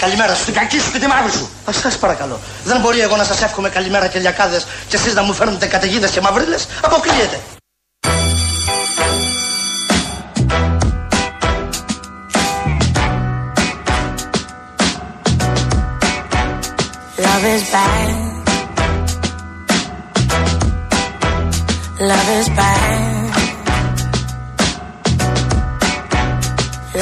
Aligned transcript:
Καλημέρα 0.00 0.34
σου, 0.34 0.44
την 0.44 0.54
κακή 0.54 0.78
σου 0.80 0.92
και 0.92 0.98
τη 0.98 1.06
μαύρη 1.06 1.30
σου. 1.30 1.50
Α 1.64 1.72
σας 1.72 1.98
παρακαλώ. 1.98 2.40
Δεν 2.64 2.80
μπορεί 2.80 3.00
εγώ 3.00 3.16
να 3.16 3.24
σας 3.24 3.42
εύχομαι 3.42 3.68
καλημέρα 3.68 4.06
και 4.06 4.18
λιακάδες 4.18 4.66
και 4.88 4.96
εσείς 4.96 5.14
να 5.14 5.22
μου 5.22 5.32
φέρνετε 5.32 5.66
καταιγίδες 5.66 6.10
και 6.10 6.20
μαυρίλες. 6.20 6.66
Αποκλείεται. 6.82 7.40
Love 17.24 17.44
is 17.54 17.62
bad. 17.74 18.30
Love 22.10 22.28
is 22.38 22.48
bad. 22.58 23.30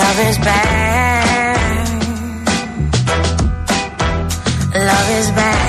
Love 0.01 0.19
is 0.29 0.39
bad. 0.47 1.18
Is 5.09 5.31
back. 5.31 5.68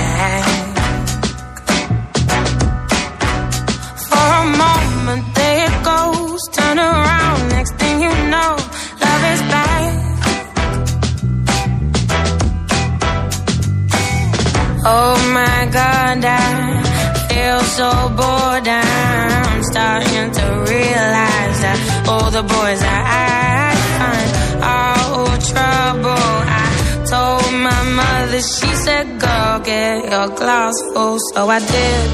Get 29.70 29.96
your 30.12 30.28
glass 30.40 30.74
full. 30.92 31.16
So 31.32 31.40
I 31.56 31.60
did, 31.74 32.08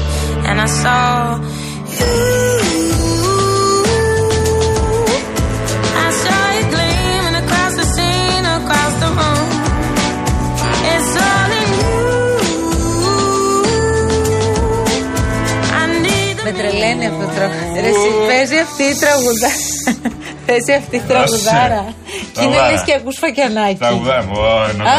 and 0.47 0.57
I 0.65 0.69
saw 0.81 1.05
you. 1.97 2.13
I 6.05 6.07
saw 6.23 6.41
you 6.57 6.65
gleaming 6.75 7.35
across 7.43 7.73
the 7.79 7.87
scene, 7.93 8.45
across 8.59 8.93
the 9.03 9.09
room. 9.19 9.47
It's 10.93 11.11
all 11.27 11.51
in 11.61 11.69
you. 11.81 11.97
I 15.79 15.83
need 16.05 16.33
the 16.37 16.43
Με 16.43 16.51
τρελαίνει 16.59 17.05
αυτό 17.11 17.23
το 17.25 17.31
τραγούδι. 17.35 17.79
Ρε, 17.83 17.87
εσύ, 17.93 18.09
παίζει 18.27 18.57
αυτή 18.67 18.83
η 18.83 18.95
τραγουδάρα. 19.03 19.55
Παίζει 20.47 20.73
αυτή 20.81 20.95
η 20.95 21.03
τραγουδάρα. 21.07 21.83
Και 22.33 22.43
είναι 22.43 22.55
Τραγουδάρα. 22.55 22.71
λες 22.71 22.83
και 22.83 22.93
ακούς 22.93 23.17
φακιανάκι. 23.17 23.75
Τραγουδάμε. 23.75 24.33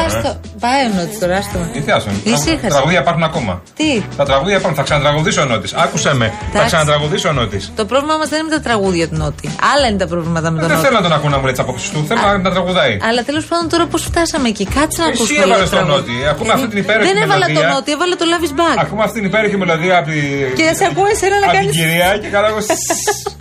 Άστο. 0.05 0.41
Πάει 0.64 0.81
ο 0.87 0.91
Νότης 0.97 1.19
τώρα, 1.19 1.37
άστο. 1.37 1.59
Τι 1.73 1.81
θιάσουν. 1.81 2.12
Ησύχασε. 2.25 2.67
Τραγούδια 2.75 3.01
υπάρχουν 3.05 3.23
ακόμα; 3.31 3.62
Τι; 3.78 4.03
Τα 4.17 4.25
τραγούδια 4.25 4.56
υπάρχουν. 4.56 4.75
Θα 4.81 4.83
ξανατραγουδήσω 4.89 5.41
ο 5.42 5.45
Νότης. 5.45 5.73
Άκουσε 5.84 6.15
με. 6.15 6.27
Θα 6.27 6.34
Εντάξει. 6.48 6.67
ξανατραγουδήσω 6.67 7.28
ο 7.28 7.33
Νότης. 7.33 7.73
Το 7.77 7.84
πρόβλημα 7.91 8.17
μας 8.17 8.28
δεν 8.28 8.39
είναι 8.41 8.55
τα 8.59 8.61
τραγούδια 8.61 9.09
του 9.09 9.17
Νότι. 9.17 9.47
Άλλα 9.75 9.87
είναι 9.89 9.98
τα 10.05 10.06
προβλήματα 10.06 10.50
με 10.50 10.59
τον 10.59 10.69
Δεν 10.69 10.77
Νότι. 10.77 10.87
θέλω 10.89 10.98
να 11.00 11.05
τον 11.06 11.12
ακούω 11.17 11.31
να 11.34 11.39
μου 11.39 11.45
λέει 11.45 11.53
τι 11.56 11.61
απόψει 11.61 11.87
του. 11.92 12.05
Θέλω 12.09 12.20
να- 12.20 12.39
να 12.39 12.50
τραγουδάει. 12.50 12.95
Αλλά 13.09 13.23
τέλος 13.28 13.45
πάντων 13.50 13.69
τώρα 13.69 13.87
πώς 13.87 14.03
φτάσαμε 14.11 14.48
εκεί. 14.48 14.65
Κάτσε 14.77 14.98
να 15.03 15.09
Εσύ 15.09 15.17
ακούσουμε. 15.23 15.42
έβαλες 15.45 15.70
λίγο 15.70 15.77
τον 15.78 15.87
τραγούδι. 15.87 16.12
Νότι. 16.12 16.28
Ακούμε 16.33 16.53
αυτή 16.56 16.67
την 16.72 16.78
υπέροχη 16.84 17.06
Δεν 17.12 17.17
έβαλα 17.25 17.45
τον 17.47 17.55
μελωδία. 17.55 17.75
Νότι, 17.75 17.89
έβαλα 17.97 18.15
το 18.20 18.25
Love 18.33 18.45
is 18.48 18.55
Back. 18.61 18.78
Ακούμε 18.84 19.03
αυτή 19.06 19.17
την 19.20 19.27
υπέροχη 19.31 19.56
μελωδία 19.62 19.95
από 20.00 20.09
τη. 20.11 20.19
Και 20.59 20.67
σε 20.78 20.84
ακούω 20.91 21.06
εσένα 21.15 21.37
να 21.43 21.47
από 21.47 21.50
την 21.50 21.59
κάνεις- 21.59 21.77
κυρία 21.78 22.09
και 22.22 22.28
καλά 22.37 22.47
εγώ. 22.53 22.61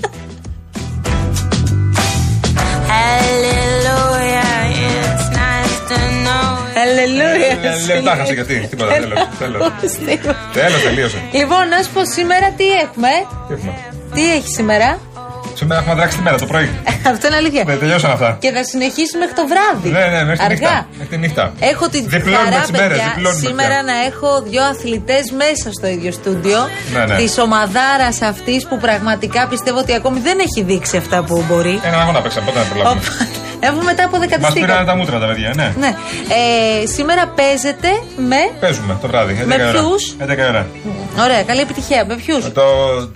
Αλληλούια. 7.72 7.96
Ε, 7.96 8.02
Τα 8.02 8.16
χάσε 8.20 8.34
και 8.34 8.42
αυτή. 8.42 8.68
Τίποτα. 8.70 8.92
Τέλος, 8.94 9.20
τέλος. 9.40 9.62
Τέλος, 10.54 10.82
τελείωσε. 10.84 11.18
Λοιπόν, 11.32 11.68
να 11.74 11.78
σου 11.84 11.92
πω 11.94 12.02
σήμερα 12.18 12.48
τι 12.58 12.66
έχουμε. 12.84 13.12
Τι 13.48 13.54
έχουμε; 13.54 13.74
Τι 14.14 14.34
έχει 14.34 14.48
σήμερα; 14.60 15.00
Σήμερα 15.60 15.80
έχουμε 15.82 15.96
δράξει 15.96 16.18
τη 16.18 16.24
μέρα 16.24 16.38
το 16.38 16.46
πρωί. 16.46 16.70
Αυτό 17.12 17.28
είναι 17.28 17.36
αλήθεια. 17.36 17.64
Δεν 17.64 17.80
τελειώσαν 17.80 18.12
αυτά. 18.12 18.38
Και 18.40 18.52
θα 18.52 18.64
συνεχίσει 18.64 19.18
μέχρι 19.18 19.34
το 19.34 19.46
βράδυ. 19.52 19.90
Ναι, 19.90 20.06
ναι, 20.14 20.24
μέχρι 20.24 20.46
τη 20.46 20.54
νύχτα. 20.54 20.68
Αργά. 20.70 20.88
Μέχρι 20.98 21.08
τη 21.16 21.18
νύχτα. 21.18 21.54
Έχω 21.60 21.90
την 21.90 22.04
Διπλώνουμε 22.08 22.44
χαρά, 22.52 22.62
τις 22.62 22.72
μέρες, 22.72 22.88
παιδιά, 22.88 23.12
διπλώνουμε 23.16 23.46
σήμερα 23.48 23.68
πια. 23.84 23.84
να 23.90 23.96
έχω 24.10 24.30
δύο 24.50 24.64
αθλητές 24.64 25.26
μέσα 25.44 25.68
στο 25.78 25.88
ίδιο 25.88 26.12
στούντιο. 26.12 26.60
Ναι, 26.94 27.04
ναι. 27.06 27.16
Της 27.16 27.38
ομαδάρας 27.38 28.22
αυτής 28.22 28.68
που 28.68 28.78
πραγματικά 28.78 29.48
πιστεύω 29.48 29.78
ότι 29.80 29.94
ακόμη 29.94 30.20
δεν 30.20 30.38
έχει 30.40 30.62
δείξει 30.70 30.98
αυτά 30.98 31.24
που 31.24 31.44
μπορεί. 31.48 31.80
Έναν 31.84 32.00
αγώνα 32.00 32.22
παίξαμε. 32.22 32.46
Πότε 32.46 32.60
να 32.60 32.66
προλάβουμε. 32.66 33.02
Οπότε, 33.58 33.68
Έχουμε 33.68 33.84
μετά 33.84 34.04
από 34.04 34.18
Μας 34.18 34.26
πήραν 34.28 34.40
δεκατιστήκα. 34.40 34.84
τα 34.86 34.96
μούτρα 34.96 35.20
τα 35.20 35.26
παιδιά, 35.28 35.54
ναι. 35.56 35.74
Ναι. 35.80 35.88
Ε, 36.84 36.86
σήμερα 36.86 37.28
παίζετε 37.28 37.88
με. 38.30 38.36
Παίζουμε 38.60 38.98
το 39.02 39.08
βράδυ. 39.08 39.34
11 39.42 39.46
Με 39.46 39.56
ώρα. 39.56 39.72
ποιους; 39.72 40.16
11 40.20 40.48
ώρα. 40.50 40.66
Ωραία, 41.20 41.44
καλή 41.44 41.62
επιτυχία. 41.62 42.06
Με 42.08 42.16
ποιους; 42.16 42.52
Το 42.54 42.64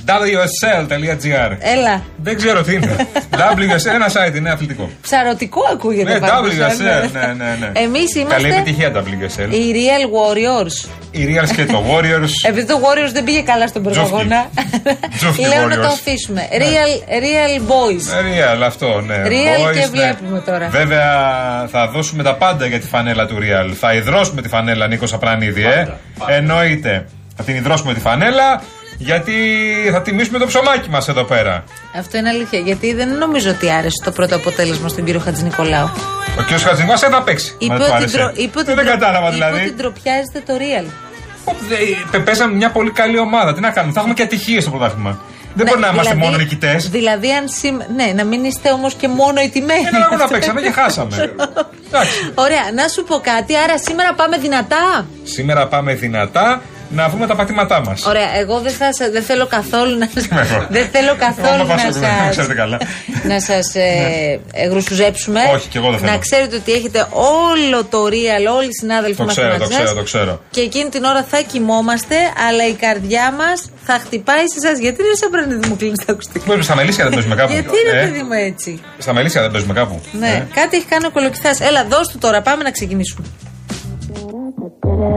wsl.gr. 0.05 1.51
Έλα. 1.59 2.03
Δεν 2.23 2.35
ξέρω 2.37 2.61
τι 2.63 2.73
είναι. 2.73 2.95
WSL, 3.57 3.93
ένα 3.93 4.07
site 4.07 4.35
είναι 4.35 4.49
αθλητικό. 4.49 4.89
Ψαρωτικό 5.01 5.61
ακούγεται 5.73 6.13
Ναι, 6.13 6.19
πάντως, 6.19 6.53
ε, 6.53 6.67
WSL, 6.67 7.11
ναι, 7.11 7.33
ναι, 7.37 7.55
ναι. 7.59 7.79
Εμείς 7.79 8.13
Καλή 8.13 8.25
είμαστε 8.25 8.47
επιτυχία 8.47 8.91
WSL. 8.91 9.53
οι 9.53 9.73
Real 9.73 10.05
Warriors. 10.17 10.89
Οι 11.11 11.25
Reals 11.29 11.51
και 11.55 11.65
το 11.65 11.83
Warriors. 11.91 12.29
Επειδή 12.49 12.65
το 12.67 12.79
Warriors 12.83 13.11
δεν 13.13 13.23
πήγε 13.23 13.41
καλά 13.41 13.67
στον 13.67 13.83
πρώτο 13.83 14.01
Τζόφκι 15.17 15.41
Λέω 15.41 15.67
να 15.67 15.75
Warriors. 15.75 15.81
το 15.81 15.87
αφήσουμε. 15.87 16.47
Real, 16.51 17.09
real 17.23 17.61
Boys. 17.71 18.03
Ε, 18.17 18.55
Real 18.57 18.61
αυτό, 18.65 19.01
ναι. 19.01 19.15
Real 19.15 19.67
Boys, 19.69 19.73
και 19.73 19.79
ναι. 19.79 19.87
βλέπουμε 19.87 20.39
τώρα. 20.39 20.67
Βέβαια 20.69 21.11
θα 21.71 21.87
δώσουμε 21.87 22.23
τα 22.23 22.35
πάντα 22.35 22.65
για 22.65 22.79
τη 22.79 22.87
φανέλα 22.87 23.25
του 23.25 23.37
Real. 23.39 23.73
Θα 23.79 23.93
υδρώσουμε 23.93 24.41
τη 24.41 24.47
φανέλα 24.47 24.87
Νίκος 24.87 25.13
Απρανίδη, 25.13 25.63
ε. 25.63 25.87
Εννοείται. 26.27 27.05
Θα 27.35 27.43
την 27.43 27.55
υδρώσουμε 27.55 27.93
τη 27.93 27.99
φανέλα 27.99 28.61
γιατί 29.05 29.33
θα 29.91 30.01
τιμήσουμε 30.01 30.37
το 30.39 30.45
ψωμάκι 30.45 30.89
μας 30.89 31.07
εδώ 31.07 31.23
πέρα. 31.23 31.63
Αυτό 31.97 32.17
είναι 32.17 32.29
αλήθεια. 32.29 32.59
Γιατί 32.59 32.93
δεν 32.93 33.09
νομίζω 33.17 33.49
ότι 33.49 33.71
άρεσε 33.71 34.01
το 34.03 34.11
πρώτο 34.11 34.35
αποτέλεσμα 34.35 34.87
στον 34.89 35.03
κύριο 35.05 35.19
Χατζη 35.19 35.43
Νικολάου. 35.43 35.89
Ο 36.39 36.41
κ. 36.47 36.59
Χατζηνικό 36.59 36.97
θα 36.97 37.21
παίξει. 37.23 37.55
Είπε 37.57 37.73
Μα 37.73 37.77
δεν 37.79 37.87
του 37.87 37.93
ότι, 37.95 38.01
άρεσε. 38.03 38.17
ντρο- 38.17 38.37
είπε 38.37 38.59
ότι, 38.59 38.73
δεν 38.73 38.85
ντρο- 38.85 38.87
κατάλαβα 38.99 39.27
είπε 39.27 39.35
δηλαδή. 39.35 39.59
ότι 39.61 39.73
ντροπιάζεται 39.73 40.41
το 40.45 40.53
Real. 40.63 40.85
Δε- 42.11 42.19
Παίζαμε 42.19 42.53
μια 42.55 42.71
πολύ 42.71 42.91
καλή 42.91 43.19
ομάδα. 43.19 43.53
Τι 43.53 43.59
να 43.59 43.69
κάνουμε, 43.69 43.93
θα 43.93 43.99
έχουμε 43.99 44.15
και 44.15 44.23
ατυχίες 44.23 44.61
στο 44.63 44.71
πρωτάθλημα. 44.71 45.19
Δεν 45.53 45.65
μπορεί 45.65 45.79
Ναι, 45.79 45.85
να 45.85 45.91
είμαστε 45.93 46.13
δηλαδή- 46.13 46.31
μόνο 46.31 46.43
νικητές. 46.43 46.89
Δηλαδή, 46.89 47.31
αν 47.33 47.47
σήμ- 47.47 47.81
ναι, 47.95 48.11
να 48.15 48.23
μην 48.23 48.43
είστε 48.43 48.71
όμως 48.71 48.93
και 48.93 49.07
μόνο 49.07 49.41
οι 49.41 49.49
τιμένοι. 49.49 49.81
Ένα 49.93 50.05
αγώνα 50.05 50.27
παίξαμε 50.27 50.61
και 50.61 50.71
χάσαμε. 50.71 51.15
Εντάξει. 51.87 52.31
Ωραία, 52.35 52.65
να 52.75 52.87
σου 52.87 53.03
πω 53.03 53.15
κάτι. 53.23 53.55
Άρα 53.57 53.77
σήμερα 53.77 54.13
πάμε 54.13 54.37
δυνατά. 54.37 55.05
Σήμερα 55.23 55.67
πάμε 55.67 55.93
δυνατά 55.93 56.61
να 56.93 57.09
βρούμε 57.09 57.27
τα 57.27 57.35
πατήματά 57.35 57.79
μας. 57.81 58.05
Ωραία, 58.05 58.35
εγώ 58.39 58.59
δεν, 58.59 58.71
θα, 58.71 58.93
σα- 58.93 59.09
δεν 59.09 59.23
θέλω 59.23 59.45
καθόλου 59.47 59.97
να 59.97 60.09
με. 60.13 60.67
Δεν 60.69 60.87
θέλω 60.91 61.15
καθόλου 61.17 61.47
Εγώ 61.63 61.63
να 61.63 61.65
πας- 61.75 61.81
σας 61.81 62.29
ξέρετε 62.29 62.53
καλά. 62.53 62.77
Να 63.27 63.39
σας 63.39 63.75
ε, 63.75 64.39
ε, 64.53 64.67
γρουσουζέψουμε 64.67 65.39
Όχι, 65.53 65.67
κι 65.67 65.77
εγώ 65.77 65.89
δεν 65.89 65.99
θέλω. 65.99 66.11
Να 66.11 66.17
ξέρετε 66.17 66.55
ότι 66.55 66.71
έχετε 66.71 67.07
όλο 67.11 67.83
το 67.85 68.03
real 68.05 68.55
Όλοι 68.57 68.67
οι 68.67 68.73
συνάδελφοι 68.79 69.17
Το 69.17 69.23
μας 69.23 69.33
ξέρω, 69.33 69.47
μαζί 69.47 69.59
το 69.59 69.65
σας. 69.65 69.75
ξέρω, 69.75 69.93
το 69.95 70.03
ξέρω. 70.03 70.41
Και 70.49 70.61
εκείνη 70.61 70.89
την 70.89 71.03
ώρα 71.03 71.23
θα 71.29 71.41
κοιμόμαστε 71.41 72.15
Αλλά 72.47 72.67
η 72.67 72.73
καρδιά 72.73 73.31
μας 73.31 73.69
θα 73.85 73.93
χτυπάει 74.03 74.45
σε 74.53 74.57
εσάς 74.67 74.79
Γιατί 74.79 74.97
δεν 75.03 75.15
σε 75.15 75.25
έπαιρνε 75.25 75.67
μου 75.67 75.75
κλείνεις 75.77 76.05
τα 76.05 76.11
ακουστικά; 76.11 76.39
Παίζουμε 76.45 76.63
στα 76.63 76.75
μελίσια 76.75 77.03
δεν 77.03 77.13
παίζουμε 77.13 77.35
κάπου. 77.35 77.51
Γιατί 77.51 77.75
ρε 77.91 77.99
Ε, 77.99 78.03
παιδί 78.03 78.21
μου 78.23 78.33
έτσι 78.33 78.81
Στα 78.97 79.13
μελίσια 79.13 79.41
δεν 79.41 79.51
παίζουμε 79.51 79.73
κάπου. 79.73 80.01
Ναι, 80.11 80.27
Ε; 80.27 80.47
κάτι 80.59 80.77
έχει 80.77 80.85
κάνει 80.85 81.05
ο 81.05 81.11
κολοκυθάς 81.11 81.59
Έλα 81.59 81.85
δώσ' 81.85 82.07
του 82.07 82.17
τώρα, 82.17 82.41
πάμε 82.41 82.63
να 82.63 82.71
ξεκινήσουμε 82.71 83.27
I've 85.01 85.09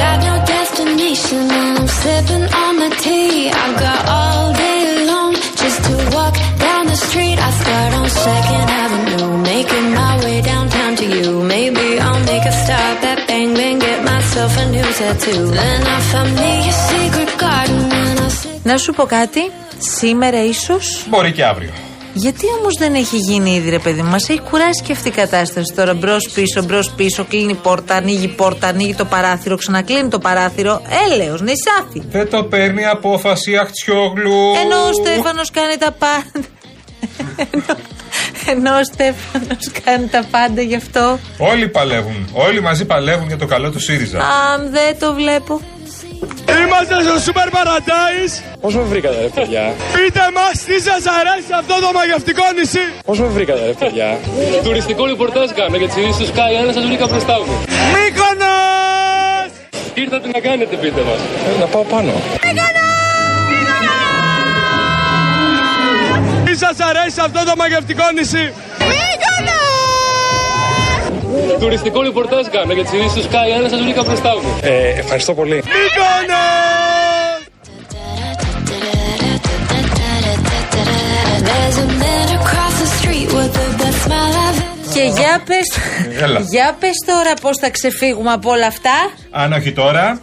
got 0.00 0.16
no 0.28 0.34
destination 0.46 1.42
and 1.60 1.78
I'm 1.78 1.86
sipping 1.86 2.46
on 2.64 2.72
the 2.82 2.90
tea. 3.04 3.50
I 3.50 3.66
got 3.84 4.00
all 4.08 4.52
day 4.54 5.06
long 5.10 5.32
just 5.34 5.78
to 5.84 5.94
walk 6.16 6.34
down 6.58 6.86
the 6.86 6.96
street. 6.96 7.38
I 7.38 7.50
start 7.62 7.92
on 8.00 8.08
Second 8.08 8.66
Avenue, 8.84 9.28
making 9.52 9.86
my 9.94 10.24
way 10.24 10.40
downtown 10.40 10.96
to 10.96 11.06
you. 11.16 11.42
Maybe 11.42 11.98
I'll 12.00 12.24
make 12.32 12.46
a 12.46 12.54
stop 12.62 13.04
at 13.12 13.26
Bang 13.28 13.52
Bang, 13.54 13.78
get 13.78 14.02
myself 14.02 14.56
a 14.56 14.64
new 14.70 14.88
tattoo. 15.00 15.46
Then 15.60 15.82
I 15.86 16.00
found 16.10 16.32
me 16.42 16.52
a 16.72 16.74
secret 16.88 17.30
garden 17.38 17.92
and 17.92 18.20
I 18.20 18.28
sit. 18.28 18.60
Να 18.64 18.76
σου 18.76 18.92
πω 18.92 19.04
κάτι 19.04 19.50
Σήμερα 19.78 20.44
ίσως 20.44 21.06
Μπορεί 21.08 21.32
και 21.32 21.44
αύριο. 21.44 21.70
Γιατί 22.14 22.46
όμως 22.58 22.74
δεν 22.78 22.94
έχει 22.94 23.16
γίνει 23.16 23.54
ήδη, 23.54 23.70
ρε 23.70 23.78
παιδί 23.78 24.02
μου, 24.02 24.10
μας 24.10 24.28
έχει 24.28 24.40
κουράσει 24.40 24.82
και 24.86 24.92
αυτή 24.92 25.08
η 25.08 25.10
κατάσταση 25.10 25.72
τώρα. 25.76 25.94
Μπρος 25.94 26.28
πίσω, 26.34 26.62
μπρος 26.62 26.90
πίσω, 26.90 27.24
κλείνει 27.28 27.52
η 27.52 27.58
πόρτα, 27.62 27.94
ανοίγει 27.94 28.24
η 28.24 28.28
πόρτα, 28.28 28.66
ανοίγει 28.68 28.94
το 28.94 29.04
παράθυρο, 29.04 29.56
ξανακλίνει 29.56 30.08
το 30.08 30.18
παράθυρο. 30.18 30.82
Έλεος, 31.10 31.40
νησάφι. 31.40 32.02
Δεν 32.10 32.30
το 32.30 32.44
παίρνει 32.44 32.84
απόφαση 32.86 33.56
αχτσιόγλου. 33.56 34.32
Ενώ 34.64 34.76
ο 34.88 34.92
Στέφανος 34.92 35.50
κάνει 35.50 35.76
τα 35.76 35.90
πάντα. 35.98 36.46
Ενώ- 37.52 37.78
Ενώ 38.46 38.70
ο 38.78 38.84
Στέφανος 38.84 39.70
κάνει 39.84 40.06
τα 40.06 40.24
πάντα 40.30 40.60
γι' 40.62 40.74
αυτό. 40.76 41.18
Όλοι 41.38 41.68
παλεύουν. 41.68 42.28
Όλοι 42.32 42.60
μαζί 42.62 42.84
παλεύουν 42.84 43.26
για 43.26 43.36
το 43.36 43.46
καλό 43.46 43.70
του 43.70 43.80
ΣΥΡΙΖΑ. 43.80 44.18
Αν 44.18 44.70
δεν 44.70 44.98
το 44.98 45.14
βλέπω. 45.14 45.60
Είμαστε 46.62 46.94
στο 47.06 47.14
Super 47.26 47.48
Paradise. 47.56 48.34
Πώς 48.60 48.74
με 48.74 48.82
βρήκατε 48.82 49.20
ρε 49.20 49.28
παιδιά; 49.28 49.74
Πείτε 49.94 50.24
μας 50.34 50.64
τι 50.68 50.76
σας 50.88 51.02
αρέσει 51.18 51.52
αυτό 51.60 51.74
το 51.84 51.88
μαγευτικό 51.98 52.44
νησί. 52.56 52.84
Πώς 53.04 53.18
με 53.20 53.26
βρήκατε 53.26 53.62
ρε 53.66 53.72
παιδιά; 53.72 54.18
Τουριστικό 54.62 55.06
ρεπορτάζ 55.06 55.50
κάνω 55.50 55.76
για 55.76 55.86
τις 55.88 55.96
ειδήσεις 55.96 56.18
του 56.18 56.26
Sky. 56.32 56.52
Ένα 56.62 56.72
σας 56.72 56.84
βρήκα 56.86 57.06
μπροστά 57.06 57.36
μου. 57.46 57.54
Μύκονος! 57.94 59.48
Τι 59.94 60.00
ήρθατε 60.00 60.28
να 60.34 60.40
κάνετε 60.40 60.76
πείτε 60.76 61.00
μας. 61.08 61.20
Ε, 61.48 61.60
να 61.60 61.66
πάω 61.66 61.82
πάνω. 61.82 62.12
Τι 66.44 66.56
σας 66.56 66.76
αρέσει 66.90 67.20
αυτό 67.20 67.40
το 67.44 67.52
μαγευτικό 67.56 68.04
νησί; 68.14 68.52
Τουριστικό 71.60 72.02
ρεπορτάζ 72.02 72.46
κάνω 72.46 72.72
για 72.72 72.82
τις 72.84 72.92
ειδήσεις 72.92 73.12
του 73.12 73.22
Sky. 73.30 73.56
Ένα 73.58 73.68
σας 73.68 73.80
βρήκα 73.82 74.02
μπροστά 74.02 74.30
μου. 74.42 74.58
Ε, 74.62 74.88
ευχαριστώ 74.98 75.34
πολύ. 75.34 75.54
Μύκονος! 75.54 76.48
There's 81.48 81.78
a 81.86 81.88
man 82.04 82.28
across 82.40 82.74
the 82.82 82.88
street 82.98 83.28
with 83.38 83.52
the 83.60 83.66
best 83.80 83.98
smile 84.04 84.34
I've 84.46 84.58
ever 84.58 84.94
Και 84.94 85.02
για 85.20 85.42
πες, 85.46 85.66
Έλα. 86.22 86.40
για 86.40 86.76
πες 86.80 86.92
τώρα 87.06 87.34
πώς 87.40 87.56
θα 87.56 87.70
ξεφύγουμε 87.70 88.32
από 88.32 88.50
όλα 88.50 88.66
αυτά. 88.66 88.90
Αν 89.30 89.52
όχι 89.52 89.72
τώρα, 89.72 90.20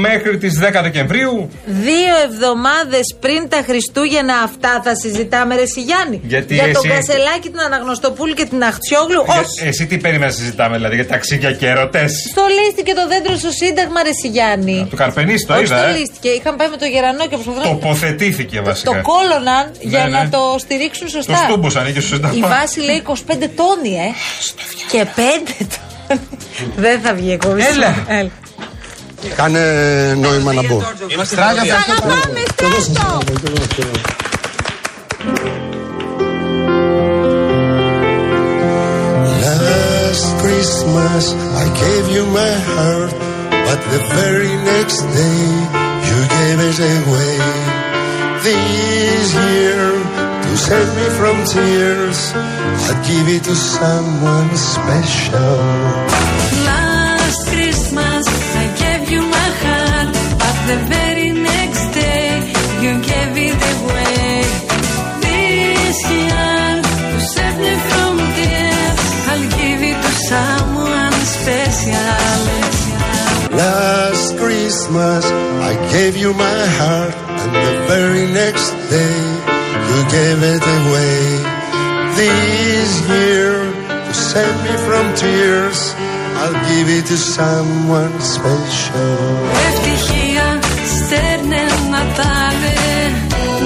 μέχρι 0.00 0.38
τις 0.38 0.58
10 0.58 0.82
Δεκεμβρίου. 0.82 1.50
Δύο 1.66 2.14
εβδομάδες 2.26 3.06
πριν 3.20 3.48
τα 3.48 3.62
Χριστούγεννα 3.66 4.34
αυτά 4.44 4.80
θα 4.84 4.94
συζητάμε, 4.94 5.54
Ρε 5.56 5.66
Σιγιάννη. 5.66 6.20
Γιατί 6.24 6.54
για 6.54 6.62
τον 6.72 6.82
εσύ- 6.84 6.88
Κασελάκη, 6.94 7.48
την 7.50 7.60
Αναγνωστοπούλη 7.60 8.34
και 8.34 8.44
την 8.44 8.62
Αχτσιόγλου. 8.64 9.22
Για- 9.26 9.40
Όχι. 9.40 9.68
Εσύ 9.68 9.86
τι 9.86 9.96
περίμενες 9.98 10.34
να 10.36 10.40
συζητάμε, 10.42 10.76
δηλαδή, 10.76 10.94
για 10.94 11.06
ταξίδια 11.06 11.52
και 11.52 11.66
ερωτές; 11.68 12.12
Στολίστηκε 12.30 12.92
το 13.00 13.04
δέντρο 13.08 13.36
στο 13.36 13.50
Σύνταγμα, 13.50 14.02
Ρε 14.02 14.12
Σιγιάννη. 14.22 14.86
Του 14.90 14.96
Καρπενήσι 14.96 15.46
το 15.46 15.54
Όχι 15.54 15.62
είδα, 15.62 15.76
ε. 15.76 15.90
στολίστηκε. 15.90 16.28
Είχαν 16.28 16.56
πάει 16.56 16.68
με 16.68 16.76
το 16.76 16.84
γερανό 16.84 17.22
και 17.28 17.36
προσπαθούν 17.36 17.62
Τοποθετήθηκε 17.62 18.56
το, 18.56 18.64
βασικά. 18.64 18.90
το 18.90 18.96
κόλωναν 19.10 19.64
για 19.80 20.02
Ναι, 20.04 20.08
να 20.16 20.22
ναι. 20.22 20.28
το 20.28 20.40
στηρίξουν 20.58 21.08
σωστά. 21.08 21.32
Το 21.32 21.38
στούμποσαν 21.48 21.86
εκεί 21.86 22.00
στο 22.00 22.14
Σύνταγμα. 22.14 22.36
Η 22.36 22.50
βάση 22.50 22.80
λέει 22.80 22.96
25 22.96 23.48
τόνοι, 23.60 23.92
ε. 24.06 24.08
και 24.90 25.04
5 25.16 25.20
τόνοι. 25.58 26.20
Δεν 26.76 27.00
θα 27.00 27.14
βγει 27.14 27.32
εκπομπή. 27.32 27.62
Έλα. 27.74 28.04
Έλα. 28.08 28.30
Κάνε 29.36 29.60
νόημα 30.20 30.52
να 30.52 30.62
μπω. 30.62 30.80
Αγαπάμε, 31.48 32.42
στράτο! 32.84 33.20
Last 39.42 40.26
Christmas 40.42 41.24
I 41.62 41.64
gave 41.82 42.04
you 42.14 42.24
my 42.40 42.52
heart, 42.68 43.12
but 43.66 43.80
the 43.92 44.00
very 44.18 44.54
next 44.72 45.00
day 45.20 45.44
you 46.08 46.18
gave 46.38 46.58
it 46.70 46.78
away. 46.96 47.36
This 48.46 49.26
year, 49.48 49.84
to 50.44 50.50
save 50.66 50.90
me 50.98 51.06
from 51.18 51.36
tears, 51.52 52.18
I'd 52.88 53.00
give 53.08 53.26
it 53.36 53.42
to 53.48 53.54
someone 53.54 54.50
special. 54.74 55.56
Christmas 74.75 75.23
I 75.71 75.73
gave 75.95 76.17
you 76.23 76.33
my 76.33 76.61
heart, 76.79 77.15
and 77.41 77.51
the 77.67 77.75
very 77.93 78.25
next 78.41 78.71
day 78.95 79.19
you 79.89 79.99
gave 80.17 80.39
it 80.55 80.63
away. 80.79 81.19
This 82.19 82.89
year, 83.15 83.51
to 84.07 84.13
save 84.13 84.55
me 84.65 84.73
from 84.85 85.05
tears, 85.23 85.79
I'll 86.41 86.59
give 86.69 86.87
it 86.97 87.05
to 87.11 87.17
someone 87.37 88.13
special. 88.35 89.15
Ευτυχία 89.69 90.47
στέρνε 90.95 91.63
Natale 91.93 92.75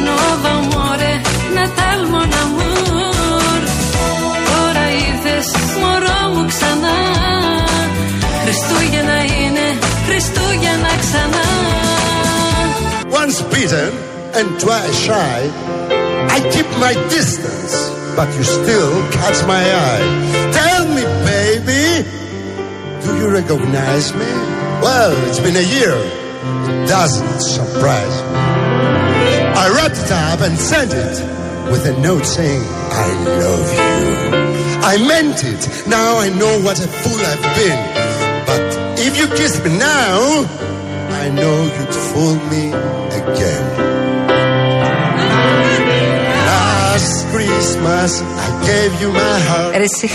Nuovo 0.06 0.51
amore 0.59 1.13
Natal 1.57 2.00
mon 2.12 2.31
amour 2.44 3.62
Τώρα 4.50 4.86
ήρθες 5.07 5.47
μωρό 5.81 6.19
μου 6.33 6.45
ξανά 6.51 7.08
Χριστούγεννα 10.19 10.94
ξανά 11.01 11.45
Once 13.21 13.42
bitten 13.53 13.92
and 14.38 14.47
twice 14.59 14.97
shy, 15.07 15.38
I 16.36 16.38
keep 16.53 16.69
my 16.86 16.94
distance, 17.18 17.74
but 18.18 18.27
you 18.36 18.44
still 18.44 18.94
catch 19.18 19.39
my 19.53 19.63
eye. 19.88 20.06
Tell 20.59 20.83
me, 20.95 21.03
baby, 21.31 21.86
do 23.03 23.09
you 23.19 23.27
recognize 23.39 24.07
me? 24.13 24.31
Well, 24.86 25.13
it's 25.27 25.39
been 25.39 25.56
a 25.56 25.68
year. 25.77 25.95
It 26.69 26.88
doesn't 26.95 27.39
surprise 27.56 28.15
me. 28.31 28.39
I 29.63 29.65
wrapped 29.75 30.00
it 30.03 30.12
up 30.12 30.42
and 30.47 30.56
sent 30.71 30.92
it 30.94 31.18
with 31.71 31.86
a 31.86 31.95
note 32.07 32.25
saying, 32.25 32.63
I 33.06 33.07
love 33.42 33.68
you. 33.80 33.95
I 34.92 34.97
meant 35.12 35.44
it. 35.44 35.88
Now 35.88 36.19
I 36.19 36.30
know 36.30 36.53
what 36.65 36.77
a 36.83 36.88
fool 36.88 37.19
I've 37.31 37.45
been. 37.56 37.99
But 39.09 39.09
if 39.09 39.13
you 39.19 39.27
kiss 39.39 39.53
me 39.63 39.71
now, 39.77 40.18
I 41.24 41.25
know 41.38 41.56
you'd 41.75 41.95
fool 42.07 42.36
me 42.51 42.63
again. 43.21 43.65
Last 46.50 47.15
Christmas 47.31 48.12
I 48.45 48.47
gave 48.69 48.92
you 49.01 49.09
my 49.12 49.38
heart. 49.50 49.71
Ρε 49.77 49.83
εσύ, 49.83 50.09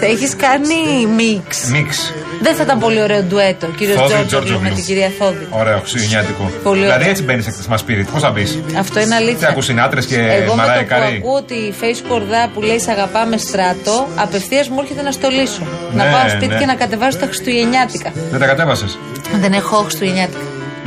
θα 0.00 0.06
έχει 0.06 0.28
κάνει 0.36 1.06
μίξ. 1.16 1.70
Μίξ. 1.70 2.12
Δεν 2.41 2.55
θα 2.55 2.63
ήταν 2.63 2.79
πολύ 2.79 3.01
ωραίο 3.01 3.21
ντουέτο, 3.23 3.67
κύριο 3.67 3.95
Θόδη 3.95 4.07
Τζόρτζογλου 4.13 4.25
με 4.25 4.51
Τζόρτζογλου. 4.51 4.75
την 4.75 4.83
κυρία 4.85 5.11
Θόδη. 5.19 5.47
Ωραίο, 5.49 5.77
χριστουγεννιάτικο. 5.79 6.51
Πολύ 6.63 6.79
δηλαδή 6.81 6.99
ωραίο. 6.99 7.09
έτσι 7.09 7.23
μπαίνεις 7.23 7.43
σε 7.45 7.51
κτισμα 7.51 7.77
σπίτι. 7.77 8.03
Πώς 8.13 8.21
θα 8.21 8.31
μπεις; 8.31 8.59
Αυτό 8.77 8.99
είναι 8.99 9.15
αλήθεια. 9.15 9.37
Τι 9.37 9.45
ακούς 9.45 9.65
συνάτρες 9.65 10.05
και 10.05 10.15
Εγώ 10.15 10.53
με 10.55 10.61
Μαράια 10.61 10.77
το 10.77 10.83
που 10.83 10.89
Καρέι. 10.89 11.15
ακούω 11.17 11.41
τη 11.41 11.59
face 11.81 12.01
κορδά 12.09 12.49
που 12.53 12.61
λέει 12.61 12.79
Σε 12.79 12.91
αγαπάμε 12.91 13.37
στράτο, 13.37 14.07
απευθείας 14.15 14.69
μου 14.69 14.77
έρχεται 14.81 15.01
να 15.01 15.11
στολίσω. 15.11 15.63
να 15.93 16.03
Ναι, 16.03 16.11
πάω 16.11 16.29
σπίτι 16.29 16.53
ναι. 16.53 16.59
και 16.59 16.65
να 16.65 16.75
κατεβάσω 16.75 17.17
τα 17.17 17.25
Χριστουγεννιάτικα. 17.25 18.11
Δεν 18.31 18.39
τα 18.39 18.45
κατέβασες; 18.45 18.97
Δεν 19.43 19.53
έχω 19.53 19.75
Χριστουγεννιάτικα. 19.75 20.39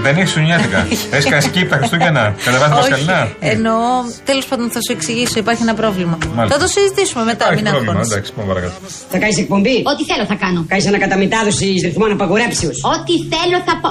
Δεν 0.07 0.13
έχει 0.13 0.21
Χριστουγεννιάτικα. 0.21 0.81
έχεις 1.15 1.27
κάνει 1.33 1.45
skip 1.51 1.67
τα 1.73 1.77
Χριστούγεννα; 1.77 2.25
Κατεβάζει 2.45 2.73
Όχι. 2.73 2.81
πασκαλινά. 2.81 3.21
Εννοώ, 3.55 3.79
τέλος 4.31 4.45
πάντων 4.51 4.67
θα 4.75 4.81
σου 4.87 4.93
εξηγήσω, 4.97 5.37
υπάρχει 5.45 5.63
ένα 5.69 5.75
πρόβλημα. 5.75 6.17
Μάλιστα. 6.35 6.53
Θα 6.59 6.59
το 6.65 6.69
συζητήσουμε 6.75 7.23
μετά, 7.31 7.45
Υπάρχει 7.45 7.63
μην 7.63 7.71
πρόβλημα. 7.73 7.93
αγχώνεσαι. 7.93 8.15
Εντάξει, 8.15 8.31
πάμε 8.37 8.49
παρακάτω. 8.53 8.75
Θα 9.13 9.19
κάνεις 9.23 9.37
εκπομπή; 9.45 9.77
Ό,τι 9.93 10.03
θέλω 10.11 10.25
θα 10.33 10.37
κάνω. 10.45 10.61
Κάνεις 10.71 10.87
ανακαταμετάδοση 10.93 11.67
ρυθμών 11.87 12.11
απαγορέψεω. 12.17 12.71
Ό,τι 12.95 13.15
θέλω 13.33 13.59
θα 13.69 13.75
πω. 13.83 13.91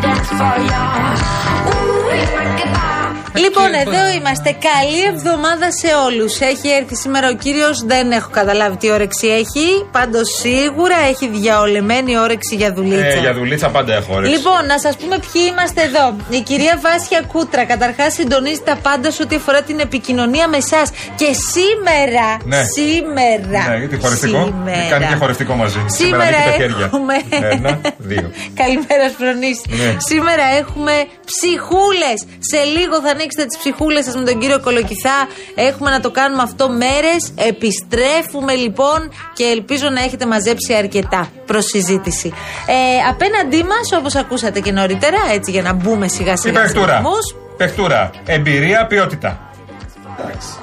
dance 0.00 0.28
for 0.28 0.56
you. 0.68 0.82
Ooh, 1.72 2.10
you 2.14 2.26
make 2.36 2.66
it 2.66 2.95
Λοιπόν, 3.44 3.70
Και- 3.70 3.82
εδώ 3.84 4.02
είμαστε. 4.18 4.48
Καλή 4.70 5.02
εβδομάδα 5.12 5.66
σε 5.80 5.88
όλους. 6.06 6.40
Έχει 6.40 6.68
έρθει 6.78 6.96
σήμερα 6.96 7.28
ο 7.28 7.34
κύριος, 7.34 7.76
δεν 7.86 8.10
έχω 8.10 8.30
καταλάβει 8.32 8.76
τι 8.76 8.90
όρεξη 8.90 9.26
έχει. 9.26 9.66
Πάντως 9.92 10.26
σίγουρα 10.42 10.96
έχει 11.10 11.28
διαολεμένη 11.28 12.18
όρεξη 12.18 12.54
για 12.54 12.72
δουλίτσα. 12.72 13.06
Ε, 13.06 13.18
για 13.20 13.34
δουλίτσα 13.34 13.68
πάντα 13.68 13.94
έχω 13.94 14.14
όρεξη. 14.14 14.36
Λοιπόν, 14.36 14.66
να 14.66 14.78
σας 14.78 14.96
πούμε 14.96 15.16
ποιοι 15.18 15.42
είμαστε 15.50 15.80
εδώ. 15.82 16.16
Η 16.30 16.40
κυρία 16.40 16.78
Βάσια 16.82 17.20
Κούτρα, 17.32 17.64
καταρχάς 17.64 18.12
συντονίζει 18.12 18.60
τα 18.64 18.76
πάντα 18.82 19.10
σε 19.10 19.22
ό,τι 19.22 19.34
αφορά 19.36 19.62
την 19.62 19.78
επικοινωνία 19.78 20.48
με 20.48 20.56
εσάς. 20.56 20.90
Και 21.20 21.28
σήμερα. 21.52 22.26
Ναι. 22.44 22.62
Σήμερα. 22.76 23.60
Ναι, 23.70 23.76
γιατί 23.78 23.96
χωριστικό. 23.96 24.40
Σήμερα. 24.44 24.88
Κάνει 24.90 25.06
και 25.06 25.14
χωριστικό 25.14 25.54
μαζί. 25.54 25.78
Σήμερα 25.86 26.24
νίκη 26.30 26.42
τα 26.48 26.50
χέρια. 26.50 26.84
έχουμε. 26.84 27.14
Ένα, 27.50 27.80
δύο. 27.98 28.30
Καλημέρα, 28.62 29.04
Σπρονίση. 29.14 29.62
Ναι. 29.68 29.96
Σήμερα 30.10 30.44
έχουμε 30.60 30.92
ψυχούλες. 31.30 32.18
Σε 32.50 32.60
λίγο 32.76 32.96
θα 33.06 33.12
ανοίξετε 33.26 33.44
τις 33.48 33.58
ψυχούλες 33.58 34.04
σας 34.04 34.14
με 34.16 34.24
τον 34.24 34.38
κύριο 34.40 34.60
Κολοκυθά. 34.60 35.18
Έχουμε 35.54 35.90
να 35.90 36.00
το 36.00 36.10
κάνουμε 36.10 36.42
αυτό 36.42 36.68
μέρες. 36.68 37.20
Επιστρέφουμε 37.52 38.54
λοιπόν 38.54 38.98
και 39.34 39.44
ελπίζω 39.44 39.88
να 39.88 40.00
έχετε 40.02 40.26
μαζέψει 40.26 40.74
αρκετά 40.74 41.28
προς 41.46 41.64
συζήτηση. 41.64 42.32
Ε, 42.66 42.74
απέναντί 43.10 43.62
μας, 43.62 43.86
όπως 43.98 44.14
ακούσατε 44.16 44.60
και 44.60 44.72
νωρίτερα, 44.72 45.18
έτσι 45.32 45.50
για 45.50 45.62
να 45.62 45.72
μπούμε 45.72 46.08
σιγά 46.08 46.32
Τι 46.34 46.40
σιγά 46.40 46.60
στους 46.60 46.72
παιχτούρα. 46.72 46.96
ρυθμούς, 46.96 47.34
Παιχτούρα. 47.56 48.10
Εμπειρία, 48.26 48.86
ποιότητα. 48.86 49.50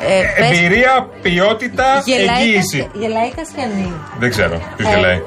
Ε, 0.08 0.22
πες- 0.40 0.60
Εμπειρία, 0.60 1.08
ποιότητα, 1.22 2.02
γελάει 2.06 2.42
εγγύηση. 2.42 2.78
Κασια- 2.80 2.92
Γελάει 3.02 3.28
η 3.28 3.34
Κασιανή. 3.40 3.94
Δεν 4.20 4.30
ξέρω 4.30 4.56
ποιος 4.78 4.90
Ε, 4.90 4.96
γελάει. 4.96 5.18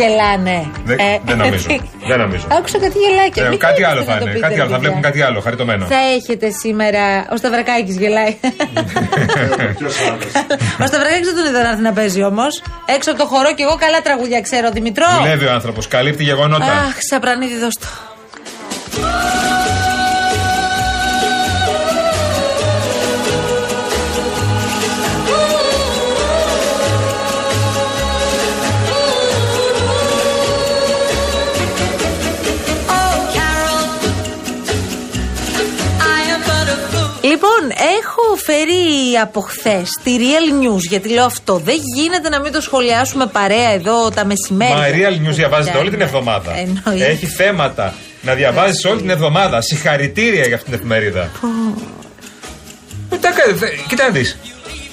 Γελάνε. 0.00 0.70
Δεν- 0.84 0.98
Ε, 0.98 1.18
δεν 1.24 1.36
νομίζω. 1.36 1.66
Δεν 2.08 2.18
νομίζω. 2.18 2.44
Άκουσα 2.58 2.78
κάτι 2.78 2.98
γελάκια. 2.98 3.44
Ε, 3.44 3.48
Μην 3.48 3.58
κάτι 3.58 3.74
θέλετε 3.74 3.90
άλλο 3.92 4.00
να 4.00 4.06
θα 4.12 4.18
το 4.18 4.24
είναι. 4.24 4.32
πείτε, 4.34 4.46
Κάτι 4.46 4.60
άλλο. 4.60 4.68
Θα 4.70 4.74
παιδιά. 4.74 4.78
βλέπουν 4.84 5.02
κάτι 5.08 5.22
άλλο. 5.22 5.40
Χαριτωμένο. 5.40 5.86
Θα 5.86 6.00
έχετε 6.16 6.50
σήμερα. 6.50 7.02
Ο 7.32 7.36
Σταυρακάκης 7.36 7.96
γελάει. 7.96 8.32
ο 10.82 10.86
Σταυρακάκης 10.86 11.26
δεν 11.28 11.36
τον 11.38 11.46
είδα 11.48 11.62
να 11.62 11.68
έρθει 11.68 11.82
να 11.82 11.92
παίζει 11.92 12.22
όμως. 12.22 12.62
Έξω 12.96 13.10
από 13.10 13.20
το 13.20 13.26
χορό 13.26 13.54
και 13.54 13.62
εγώ 13.62 13.74
καλά 13.84 14.00
τραγουδιά 14.02 14.40
ξέρω, 14.40 14.70
Δημητρό. 14.70 15.06
Δουλεύει 15.20 15.46
ο 15.46 15.52
άνθρωπος. 15.52 15.88
Καλύπτει 15.88 16.22
γεγονότα. 16.24 16.64
Αχ, 16.64 16.94
σαπρανίδι 17.10 17.58
δώσ' 17.58 17.78
Λοιπόν, 37.36 37.70
έχω 38.00 38.36
φέρει 38.44 39.16
από 39.22 39.40
χθες 39.40 39.88
τη 40.02 40.16
Real 40.18 40.64
News 40.64 40.80
γιατί 40.88 41.08
λέω 41.08 41.24
αυτό. 41.24 41.56
Δεν 41.58 41.76
γίνεται 41.96 42.28
να 42.28 42.40
μην 42.40 42.52
το 42.52 42.60
σχολιάσουμε 42.60 43.26
παρέα 43.26 43.70
εδώ 43.70 44.10
τα 44.10 44.24
μεσημέρια. 44.24 44.74
Μα 44.76 44.88
η 44.88 44.92
Real 44.94 45.28
News 45.28 45.32
διαβάζεται 45.34 45.78
όλη 45.78 45.90
την 45.90 46.00
εβδομάδα. 46.00 46.52
Εννοείται. 46.56 47.10
Έχει 47.10 47.26
θέματα 47.26 47.94
να 48.20 48.34
διαβάζεις 48.34 48.84
όλη 48.84 49.00
την 49.00 49.10
εβδομάδα. 49.10 49.60
Συγχαρητήρια 49.60 50.46
για 50.46 50.54
αυτήν 50.54 50.70
την 50.70 50.74
εφημερίδα. 50.80 51.30
Ε, 53.10 53.16
τα 53.16 53.30
κα- 53.30 53.54
θε- 53.56 53.72
Κοίτα 53.88 54.04
να 54.04 54.10
δεις. 54.10 54.38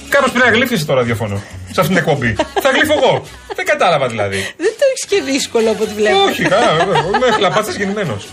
Κάπω 0.10 0.30
πρέπει 0.30 0.46
να 0.50 0.52
γλύφει 0.54 0.84
το 0.86 0.94
ραδιόφωνο 0.94 1.42
σε 1.72 1.80
αυτήν 1.82 1.96
την 1.96 1.98
εκπομπή. 1.98 2.36
Θα 2.62 2.70
γλύφω 2.70 2.94
εγώ. 2.94 3.24
Δεν 3.56 3.66
κατάλαβα 3.66 4.08
δηλαδή. 4.08 4.38
Δεν 4.58 4.74
το 4.80 4.86
έχεις 4.92 5.06
και 5.06 5.32
δύσκολο 5.32 5.72
από 5.72 5.84
ό,τι 5.84 5.94
βλέπω. 5.94 6.18
Όχι, 6.30 6.44
καλά, 6.44 6.74
βέβαια. 6.74 7.02
Είμαι 7.16 7.32
χλαπάτσα 7.36 7.72
γεννημένος. 7.72 8.26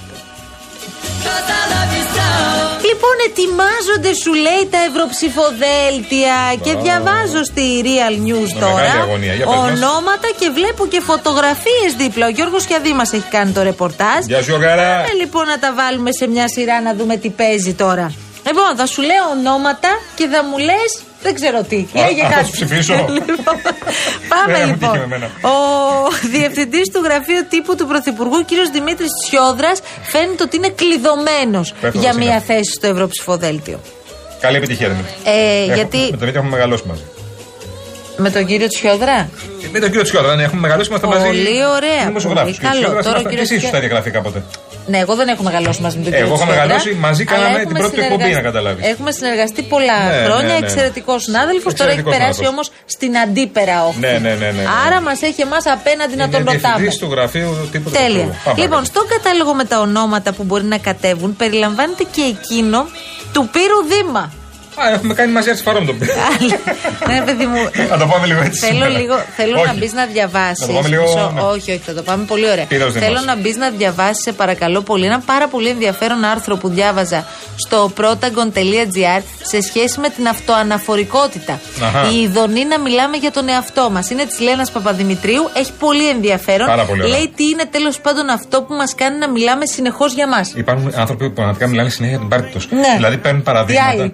Λοιπόν, 2.91 3.17
ετοιμάζονται, 3.29 4.13
σου 4.23 4.33
λέει, 4.47 4.63
τα 4.75 4.81
ευρωψηφοδέλτια 4.89 6.37
και 6.65 6.73
διαβάζω 6.85 7.41
στη 7.51 7.65
Real 7.89 8.15
News 8.29 8.51
Με 8.55 8.61
τώρα 8.61 8.75
μεγάλη 8.75 9.01
αγωνία. 9.07 9.35
Για 9.35 9.47
πες 9.47 9.55
μας. 9.57 9.65
ονόματα 9.71 10.29
και 10.41 10.49
βλέπω 10.59 10.83
και 10.93 11.01
φωτογραφίες 11.11 11.91
δίπλα. 12.03 12.25
Ο 12.27 12.33
Γιώργος 12.39 12.65
Κιαδί 12.69 12.93
μας 13.01 13.13
έχει 13.13 13.29
κάνει 13.37 13.51
το 13.53 13.63
ρεπορτάζ. 13.71 14.21
Γεια 14.27 14.39
σου, 14.43 14.51
Γιώργαρα. 14.51 14.89
Πάμε 14.97 15.15
λοιπόν 15.23 15.45
να 15.47 15.59
τα 15.59 15.71
βάλουμε 15.81 16.11
σε 16.19 16.25
μια 16.35 16.47
σειρά 16.55 16.77
να 16.87 16.95
δούμε 16.99 17.15
τι 17.17 17.29
παίζει 17.41 17.73
τώρα. 17.75 18.07
Λοιπόν, 18.47 18.71
θα 18.77 18.87
σου 18.93 19.01
λέω 19.03 19.25
ονόματα 19.37 19.91
και 20.15 20.27
θα 20.33 20.41
μου 20.45 20.59
λες. 20.59 20.91
Δεν 21.23 21.35
ξέρω 21.35 21.63
τι. 21.63 21.77
Α, 21.77 22.01
Λέγε 22.07 22.23
α, 22.23 22.29
θα 22.29 22.35
κάτι. 22.35 22.45
σου 22.47 22.51
ψηφίσω. 22.53 22.95
Λοιπόν, 23.29 23.57
Πάμε 24.33 24.53
Δεν 24.59 24.61
μου 24.61 24.67
λοιπόν. 24.67 24.93
τύχει 24.93 24.99
με 24.99 25.05
εμένα. 25.17 25.27
Ο 25.43 25.57
διευθυντής 26.35 26.87
του 26.93 27.01
γραφείου 27.07 27.43
τύπου 27.49 27.75
του 27.77 27.87
Πρωθυπουργού, 27.87 28.39
κύριος 28.45 28.71
Δημήτρης 28.71 29.09
Τσιόδρα, 29.25 29.73
φαίνεται 30.03 30.43
ότι 30.43 30.57
είναι 30.57 30.69
κλειδωμένος 30.69 31.67
Πέφτοντας 31.73 32.03
για 32.03 32.11
είναι 32.15 32.25
μια 32.25 32.37
αυτό. 32.37 32.53
θέση 32.53 32.71
στο 32.79 32.87
Ευρωψηφοδέλτιο. 32.87 33.81
Καλή 34.41 34.57
επιτυχία, 34.57 34.89
Δημήτρη. 34.89 35.13
Ε, 35.25 35.63
Έχω- 35.65 35.75
γιατί 35.75 35.97
Με 35.97 36.07
τον 36.11 36.19
Δημήτρη 36.19 36.39
έχουμε 36.39 36.51
μεγαλώσει 36.57 36.83
μαζί. 36.87 37.03
με 38.17 38.31
τον 38.31 38.47
κύριο 38.47 38.67
Τσιόδρα; 38.67 39.17
Ε, 39.65 39.69
Με 39.73 39.79
τον 39.79 39.89
κύριο 39.89 40.03
Τσιόδρα, 40.03 40.35
ναι, 40.35 40.43
έχουμε 40.43 40.61
μεγαλώσει 40.61 40.89
είμαστε 40.89 41.07
μαζί. 41.07 41.27
Πολύ 41.27 41.57
ωραία, 41.77 42.03
Δημοσιογράφους. 42.07 42.57
πολύ 42.57 42.69
καλό. 42.69 42.81
Τσιόδρας 42.81 43.05
Τώρα 43.05 43.17
ο 43.17 43.21
ήμασταν 43.21 43.31
κύριος 43.33 43.49
και 43.49 43.55
εσείς 43.55 43.59
Τσιόδρα- 43.59 43.69
στα 43.69 43.77
ίδια 43.79 43.89
γραφεία 43.89 44.13
κάποτε. 44.19 44.39
Ναι, 44.87 44.99
εγώ 44.99 45.15
δεν 45.15 45.29
έχω 45.29 45.43
μεγαλώσει 45.43 45.81
μαζί 45.83 45.97
με 45.99 46.05
τον 46.05 46.13
Εγώ 46.13 46.21
κύριο 46.23 46.35
έχω 46.35 46.45
Τσιόδρα, 46.45 46.63
μεγαλώσει, 46.67 46.91
μαζί 47.07 47.25
αλλά 47.29 47.33
κάναμε 47.37 47.59
την 47.59 47.67
έχουμε 47.67 47.79
πρώτη 47.79 47.95
του 47.97 48.01
εκπομπή, 48.01 48.23
συνεργαστεί- 48.23 48.45
να 48.45 48.51
καταλάβεις. 48.51 48.83
Έχουμε 48.93 49.11
συνεργαστεί 49.19 49.63
πολλά 49.75 49.99
Ναι, 50.05 50.17
ναι, 50.17 50.25
χρόνια. 50.27 50.55
ναι. 50.59 50.65
Εξαιρετικός 50.67 51.19
συνάδελφος. 51.27 51.73
Τώρα 51.75 51.91
έχει 51.91 51.99
Εξαιρετικός 52.01 52.13
περάσει 52.17 52.45
άνθρωπος. 52.45 52.51
όμως 52.53 52.67
στην 52.95 53.13
αντίπερα 53.25 53.77
όχθη. 53.89 54.01
Ναι, 54.05 54.13
ναι, 54.13 54.19
ναι, 54.19 54.35
ναι, 54.35 54.51
ναι. 54.59 54.65
Άρα 54.87 54.99
μας 55.07 55.19
έχει 55.29 55.41
εμάς 55.49 55.65
απέναντι 55.77 56.15
να 56.21 56.25
Είναι 56.25 56.33
τον 56.37 56.43
ρωτάμε. 56.45 56.59
διευθυντής 56.61 56.95
του 57.01 57.09
γραφείου 57.15 57.51
τύπου 57.73 57.89
του 57.91 57.97
Τέλεια. 58.01 58.09
Πρωθυπουργού. 58.09 58.45
Πάμε 58.45 58.61
Λοιπόν, 58.63 58.81
παρακάτω. 58.81 58.91
στον 58.93 59.05
κατάλογο 59.15 59.53
με 59.61 59.65
τα 59.71 59.77
ονόματα 59.87 60.29
που 60.37 60.43
μπορεί 60.49 60.67
να 60.75 60.79
κατέβουν 60.89 61.31
περιλαμβάνεται 61.41 62.05
και 62.15 62.23
εκείνο 62.35 62.79
του 63.35 63.43
Πύρου 63.55 63.79
Δήμα. 63.93 64.25
Α, 64.85 64.93
έχουμε 64.95 65.15
κάνει 65.15 65.33
μαζί 65.33 65.49
έτσι 65.51 65.63
παρόμοιο. 65.63 65.95
ναι, 67.09 67.23
παιδί 67.25 67.47
μου. 67.47 67.61
Να 67.91 67.99
το 67.99 68.07
πάμε 68.07 68.27
λίγο 68.27 68.41
έτσι. 68.43 68.61
Θέλω, 68.67 68.73
σήμερα. 68.73 68.99
λίγο, 68.99 69.15
θέλω 69.37 69.57
Όχι. 69.59 69.67
να 69.67 69.75
μπεις 69.75 69.93
να 69.93 70.07
διαβάσεις. 70.07 70.61
Να 70.61 70.67
το 70.67 70.73
πάμε 70.73 70.89
λίγο, 70.89 71.31
ναι. 71.35 71.41
Όχι, 71.41 71.71
όχι, 71.71 71.83
θα 71.87 71.95
το 71.95 72.03
πάμε 72.03 72.25
πολύ 72.25 72.51
ωραία. 72.51 72.65
Πύρος 72.65 72.93
Δήμος. 72.93 73.09
Θέλω 73.09 73.21
να 73.27 73.37
μπεις 73.37 73.57
να 73.57 73.71
διαβάσεις, 73.71 74.23
σε 74.23 74.33
παρακαλώ 74.33 74.81
πολύ, 74.81 75.05
ένα 75.05 75.21
πάρα 75.27 75.49
πολύ 75.49 75.69
ενδιαφέρον 75.69 76.25
άρθρο 76.25 76.57
που 76.57 76.69
διάβαζα 76.69 77.27
στο 77.57 77.93
protagon.gr 77.99 79.23
σε 79.43 79.61
σχέση 79.61 80.01
με 80.01 80.09
την 80.09 80.29
αυτοαναφορικότητα. 80.29 81.61
Αχα. 81.83 82.11
Η 82.11 82.21
ειδονή 82.23 82.65
να 82.65 82.79
μιλάμε 82.79 83.17
για 83.17 83.31
τον 83.31 83.49
εαυτό 83.49 83.91
μας. 83.91 84.11
Είναι 84.11 84.25
της 84.25 84.41
Λένας 84.41 84.71
Παπαδημητρίου. 84.71 85.51
Έχει 85.53 85.73
πολύ 85.79 86.09
ενδιαφέρον. 86.09 86.67
Πάρα 86.67 86.85
πολύ 86.85 87.03
ωραία. 87.03 87.17
Λέει 87.17 87.33
τι 87.37 87.45
είναι 87.45 87.67
τέλος 87.71 88.01
πάντων 88.01 88.29
αυτό 88.29 88.63
που 88.63 88.75
μας 88.75 88.95
κάνει 88.95 89.19
να 89.19 89.29
μιλάμε 89.31 89.67
συνεχώς 89.67 90.13
για 90.15 90.29
μας. 90.29 90.53
Υπάρχουν 90.57 90.93
άνθρωποι 90.97 91.29
που 91.29 91.33
πραγματικά 91.35 91.67
μιλάνε 91.67 91.89
συνέχεια 91.89 92.17
για 92.17 92.27
την 92.29 92.37
πάρτη 92.39 92.53
τους. 92.53 92.69
Ναι. 92.71 92.95
Δηλαδή 92.97 93.17
παίρνουν 93.17 93.41
Οι 93.41 93.45
παραδείγματα. 93.45 94.13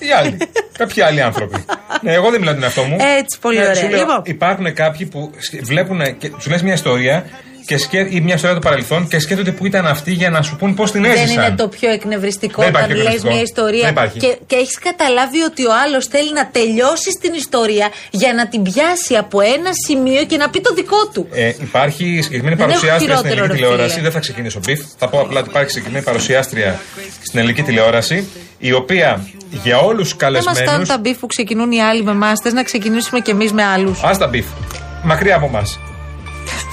Άλλοι. 0.00 0.08
Οι 0.10 0.12
άλλοι. 0.12 0.36
Κάποιοι 0.78 1.02
άλλοι 1.02 1.20
άνθρωποι. 1.22 1.64
ναι, 2.02 2.12
εγώ 2.12 2.30
δεν 2.30 2.38
μιλάω 2.40 2.54
τον 2.54 2.62
εαυτό 2.62 2.82
μου. 2.82 2.96
Έτσι, 3.18 3.38
πολύ 3.40 3.56
Ναι, 3.56 3.62
ωραία. 3.62 3.74
σου 3.74 3.88
λέω, 3.88 3.98
Λοιπόν. 3.98 4.22
Υπάρχουν 4.24 4.74
κάποιοι 4.74 5.06
που 5.06 5.30
σκ- 5.38 5.64
βλέπουν 5.64 6.18
και 6.18 6.28
του 6.28 6.50
λες 6.50 6.62
μια 6.62 6.72
ιστορία 6.72 7.26
και 7.66 7.78
σκέ, 7.78 8.06
ή 8.10 8.20
μια 8.20 8.34
ιστορία 8.34 8.54
του 8.56 8.60
παρελθόν 8.62 9.08
και 9.08 9.18
σκέφτονται 9.18 9.52
που 9.52 9.66
ήταν 9.66 9.86
αυτοί 9.86 10.12
για 10.12 10.30
να 10.30 10.42
σου 10.42 10.56
πούν 10.56 10.74
πώς 10.74 10.90
την 10.90 11.04
έζησαν. 11.04 11.26
Δεν 11.34 11.46
είναι 11.46 11.54
το 11.56 11.68
πιο 11.68 11.90
εκνευριστικό 11.90 12.60
Δεν 12.62 12.70
υπάρχει 12.70 12.92
όταν 12.92 13.04
λες 13.04 13.14
εκνευριστικό. 13.14 13.34
μια 13.34 13.42
ιστορία 13.42 13.80
Δεν 13.82 13.90
υπάρχει. 13.90 14.18
και, 14.18 14.36
και 14.46 14.56
έχεις 14.56 14.78
καταλάβει 14.78 15.42
ότι 15.42 15.66
ο 15.66 15.70
άλλος 15.84 16.06
θέλει 16.06 16.32
να 16.32 16.46
τελειώσει 16.48 17.10
την 17.20 17.32
ιστορία 17.34 17.88
για 18.10 18.32
να 18.34 18.48
την 18.48 18.62
πιάσει 18.62 19.14
από 19.16 19.40
ένα 19.40 19.70
σημείο 19.86 20.24
και 20.24 20.36
να 20.36 20.50
πει 20.50 20.60
το 20.60 20.74
δικό 20.74 21.06
του. 21.12 21.28
Ε, 21.32 21.48
υπάρχει 21.60 22.04
συγκεκριμένη 22.22 22.56
Δεν 22.56 22.64
έχω 22.70 22.74
παρουσιάστρια 22.80 23.16
στην 23.16 23.28
χειρότερο, 23.30 23.44
ελληνική 23.44 23.48
ρε 23.52 23.54
τηλεόραση. 23.68 23.90
φίλε. 23.94 24.02
Δεν 24.02 24.12
θα 24.12 24.18
ξεκινήσω 24.20 24.60
beef. 24.64 24.80
Θα 24.98 25.08
πω 25.08 25.20
απλά 25.20 25.40
ότι 25.40 25.48
υπάρχει 25.48 25.70
συγκεκριμένη 25.70 26.04
παρουσιάστρια 26.04 26.80
στην 27.26 27.38
ελληνική 27.38 27.62
τηλεόραση 27.62 28.28
η 28.58 28.72
οποία 28.72 29.26
για 29.50 29.78
όλους 29.78 30.08
τους 30.08 30.16
Δεν 30.18 30.30
μας 30.32 30.42
κάνουν 30.44 30.54
καλεσμένου. 30.54 30.84
τα 30.84 30.98
beef 30.98 31.18
που 31.18 31.26
ξεκινούν 31.26 31.72
οι 31.72 31.82
άλλοι 31.82 32.02
με 32.02 32.10
εμάς. 32.10 32.40
Θες 32.42 32.52
να 32.52 32.62
ξεκινήσουμε 32.62 33.20
κι 33.20 33.30
εμείς 33.30 33.52
με 33.52 33.64
άλλους. 33.64 34.02
Α 34.02 34.16
τα 34.18 34.26
beef. 34.26 34.46
Μακριά 35.02 35.36
από 35.36 35.46
εμάς. 35.46 35.62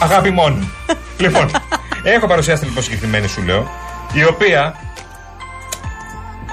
Αγάπη 0.02 0.30
μόνο. 0.30 0.58
λοιπόν, 1.24 1.50
έχω 2.04 2.28
παρουσιάστρια 2.28 2.66
λοιπόν 2.66 2.84
συγκεκριμένη 2.84 3.28
σου 3.28 3.42
λέω, 3.42 3.70
η 4.14 4.24
οποία 4.26 4.76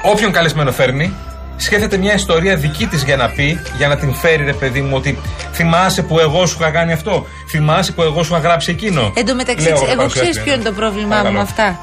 όποιον 0.03 0.33
καλεσμένο 0.33 0.73
φέρνει, 0.73 1.15
σκέφτεται 1.57 1.97
μια 1.97 2.15
ιστορία 2.15 2.57
δική 2.57 2.87
της 2.87 3.03
για 3.03 3.17
να 3.17 3.29
πει, 3.29 3.61
για 3.77 3.89
να 3.89 3.97
την 3.97 4.15
φέρει 4.15 4.45
ρε 4.45 4.53
παιδί 4.53 4.81
μου, 4.81 4.97
ότι 4.97 5.19
θυμάσαι 5.53 6.03
που 6.03 6.19
εγώ 6.19 6.47
σου 6.47 6.57
είχα 6.61 6.71
κάνει 6.71 6.93
αυτό, 6.93 7.27
θυμάσαι 7.49 7.93
που 7.93 8.03
εγώ 8.03 8.23
σου 8.23 8.35
είχα 8.35 8.43
γράψει 8.43 8.71
εκείνο. 8.71 9.12
Εν 9.17 9.27
τω 9.27 9.35
μεταξύ, 9.35 9.65
Λέω 9.65 9.73
εγώ 9.73 9.85
ξέρεις 9.85 9.97
παρουσιάστρια. 9.97 10.43
ποιο 10.43 10.53
είναι 10.55 10.62
το 10.62 10.73
πρόβλημά 10.73 11.07
μου 11.07 11.09
Παρακαλώ. 11.09 11.35
με 11.37 11.41
αυτά. 11.41 11.79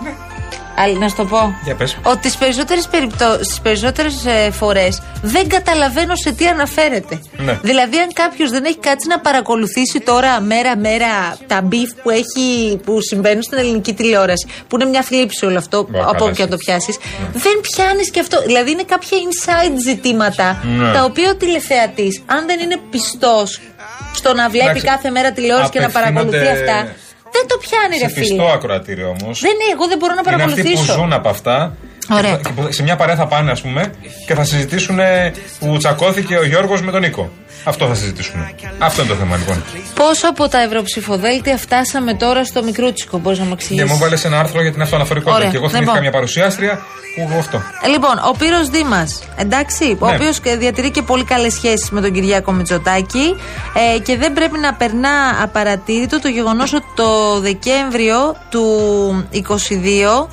Άλλη, 0.83 0.97
να 0.97 1.07
σου 1.09 1.15
το 1.15 1.25
πω. 1.25 1.53
Για 1.63 1.75
πες. 1.75 1.97
Ότι 2.03 2.17
στις 2.27 2.37
περισσότερες 2.37 2.87
περιπτώσεις, 2.87 3.61
περισσότερες 3.63 4.25
ε, 4.25 4.51
φορές 4.51 5.01
δεν 5.21 5.49
καταλαβαίνω 5.49 6.15
σε 6.15 6.31
τι 6.31 6.47
αναφέρεται. 6.47 7.19
Ναι. 7.37 7.59
Δηλαδή, 7.61 7.97
αν 7.97 8.13
κάποιος 8.13 8.49
δεν 8.49 8.63
έχει 8.65 8.77
κάτσει 8.77 9.07
να 9.07 9.19
παρακολουθήσει 9.19 9.99
τώρα 9.99 10.39
μέρα-μέρα 10.41 11.37
τα 11.47 11.61
beef 11.61 11.91
που, 12.03 12.09
έχει, 12.09 12.77
που 12.85 13.01
συμβαίνουν 13.01 13.41
στην 13.41 13.57
ελληνική 13.57 13.93
τηλεόραση, 13.93 14.47
που 14.67 14.75
είναι 14.75 14.89
μια 14.89 15.01
θλίψη 15.01 15.45
όλο 15.45 15.57
αυτό, 15.57 15.87
Μπα, 15.89 15.99
από 15.99 16.11
καλά 16.11 16.23
όπου 16.25 16.35
και 16.35 16.43
να 16.43 16.49
το 16.49 16.57
σκέφτεσαι. 16.61 16.97
πιάσεις, 16.97 16.97
δεν 17.43 17.55
πιάνεις 17.61 18.09
και 18.11 18.19
αυτό. 18.19 18.41
Δηλαδή, 18.45 18.71
είναι 18.71 18.83
κάποια 18.83 19.17
inside 19.25 19.75
ζητήματα 19.87 20.63
Ναι. 20.63 20.91
τα 20.93 21.03
οποία 21.03 21.29
ο 21.29 21.35
τηλεθεατής, 21.35 22.21
αν 22.25 22.45
δεν 22.45 22.59
είναι 22.59 22.77
πιστός 22.89 23.59
στο 24.13 24.33
να 24.33 24.49
βλέπει 24.49 24.65
Εντάξει, 24.69 24.85
κάθε 24.85 25.09
μέρα 25.09 25.31
τηλεόραση 25.31 25.69
και 25.69 25.79
να 25.79 25.89
παρακολουθεί 25.89 26.37
απευθύνονται 26.37 26.71
αυτά, 26.71 26.93
δεν 27.39 27.47
το 27.51 27.57
πιάνει, 27.65 27.95
Σε 27.97 28.05
ρε 28.05 28.11
φίλε. 28.11 28.21
πιστό 28.27 28.45
ακροατήριο 28.57 29.07
όμως. 29.15 29.35
Δεν 29.45 29.51
είναι, 29.61 29.67
εγώ 29.75 29.85
δεν 29.91 29.97
μπορώ 29.99 30.13
να 30.19 30.21
Είναι 30.25 30.43
αυτοί 30.43 30.61
που 30.61 30.61
παρακολουθήσω. 30.61 30.93
ζουν 30.99 31.11
από 31.19 31.29
αυτά 31.35 31.55
Ωραία. 32.11 32.35
Και 32.37 32.51
που- 32.51 32.67
σε 32.71 32.83
μια 32.83 32.95
παρέα 32.95 33.15
θα 33.15 33.27
πάνε, 33.27 33.51
ας 33.51 33.61
πούμε, 33.61 33.91
και 34.25 34.33
θα 34.33 34.43
συζητήσουν 34.43 34.99
ε, 34.99 35.33
που 35.59 35.77
τσακώθηκε 35.77 36.37
ο 36.37 36.45
Γιώργος 36.45 36.81
με 36.81 36.91
τον 36.91 37.01
Νίκο. 37.01 37.29
Αυτό 37.63 37.87
θα 37.87 37.93
συζητήσουν. 37.93 38.47
Αυτό 38.77 39.01
είναι 39.01 39.11
το 39.11 39.17
θέμα, 39.17 39.37
λοιπόν. 39.37 39.63
Πόσο 39.95 40.27
από 40.29 40.47
τα 40.47 40.61
ευρωψηφοδέλτια 40.61 41.57
φτάσαμε 41.57 42.13
τώρα 42.13 42.45
στο 42.45 42.63
μικρούτσικο, 42.63 43.17
μπορείς 43.17 43.39
να 43.39 43.43
μου 43.45 43.49
Και 43.55 43.61
εξηγήσει. 43.63 43.85
μου 43.85 43.97
βάλες 43.97 44.25
ένα 44.25 44.39
άρθρο 44.39 44.61
για 44.61 44.71
την 44.71 44.81
αυτοαναφορικότητα. 44.81 45.37
Ωραία. 45.39 45.49
Και 45.49 45.55
εγώ 45.57 45.65
θυμήθηκα 45.65 45.91
Λοιπόν. 45.91 46.01
μια 46.01 46.11
παρουσιάστρια 46.11 46.79
που 47.15 47.27
εγώ 47.29 47.39
αυτό. 47.39 47.61
Ε, 47.83 47.87
Λοιπόν, 47.87 48.11
ο 48.29 48.31
Πύρος 48.37 48.69
Δήμας, 48.69 49.19
εντάξει, 49.35 49.97
ο 49.99 50.05
Ναι. 50.09 50.15
οποίος 50.15 50.39
διατηρεί 50.57 50.91
και 50.91 51.01
πολύ 51.01 51.23
καλές 51.23 51.53
σχέσεις 51.53 51.89
με 51.89 52.01
τον 52.01 52.11
Κυριάκο 52.11 52.51
Μητσοτάκη 52.51 53.35
ε, 53.95 53.99
και 53.99 54.17
δεν 54.17 54.33
πρέπει 54.33 54.59
να 54.59 54.73
περνά 54.73 55.09
απαρατήρητο 55.43 56.19
το 56.21 56.27
γεγονός 56.27 56.73
ότι 56.73 56.85
το 56.95 57.39
Δεκέμβριο 57.39 58.35
του 58.49 58.63
22 59.31 60.27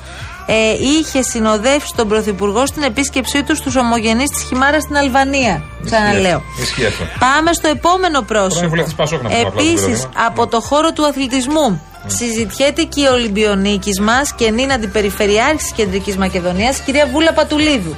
ε, 0.49 0.71
είχε 0.79 1.21
συνοδεύσει 1.21 1.93
τον 1.95 2.07
Πρωθυπουργό 2.07 2.65
στην 2.65 2.83
επίσκεψή 2.83 3.43
του 3.43 3.55
στους 3.55 3.75
ομογενείς 3.75 4.29
της 4.29 4.43
Χιμάρας 4.43 4.83
στην 4.83 4.97
Αλβανία. 4.97 5.63
Ξαναλέω. 5.85 6.41
Ισχύει 6.61 6.85
αυτό. 6.85 7.03
Πάμε 7.19 7.53
στο 7.53 7.67
επόμενο 7.67 8.21
πρόσωπο. 8.21 8.53
Πρώην 8.55 8.69
βουλευτής 8.69 8.93
Πασόκ, 8.95 9.21
να 9.21 9.29
πούμε 9.29 9.41
απλά, 9.41 9.51
το 9.51 9.59
Επίση, 9.59 9.75
πρόβλημα. 9.85 10.09
από 10.27 10.47
το 10.47 10.61
χώρο 10.61 10.91
του 10.93 11.05
αθλητισμού. 11.05 11.81
Συζητιέται 12.07 12.83
και 12.83 13.01
η 13.01 13.05
Ολυμπιονίκης 13.05 13.99
μας 13.99 14.33
και 14.33 14.51
νυν 14.51 14.71
αντιπεριφερειάρχης 14.71 15.61
της 15.63 15.71
Κεντρικής 15.71 16.17
Μακεδονίας, 16.17 16.79
κυρία 16.79 17.07
Βούλα 17.11 17.33
Πατουλίδου. 17.33 17.95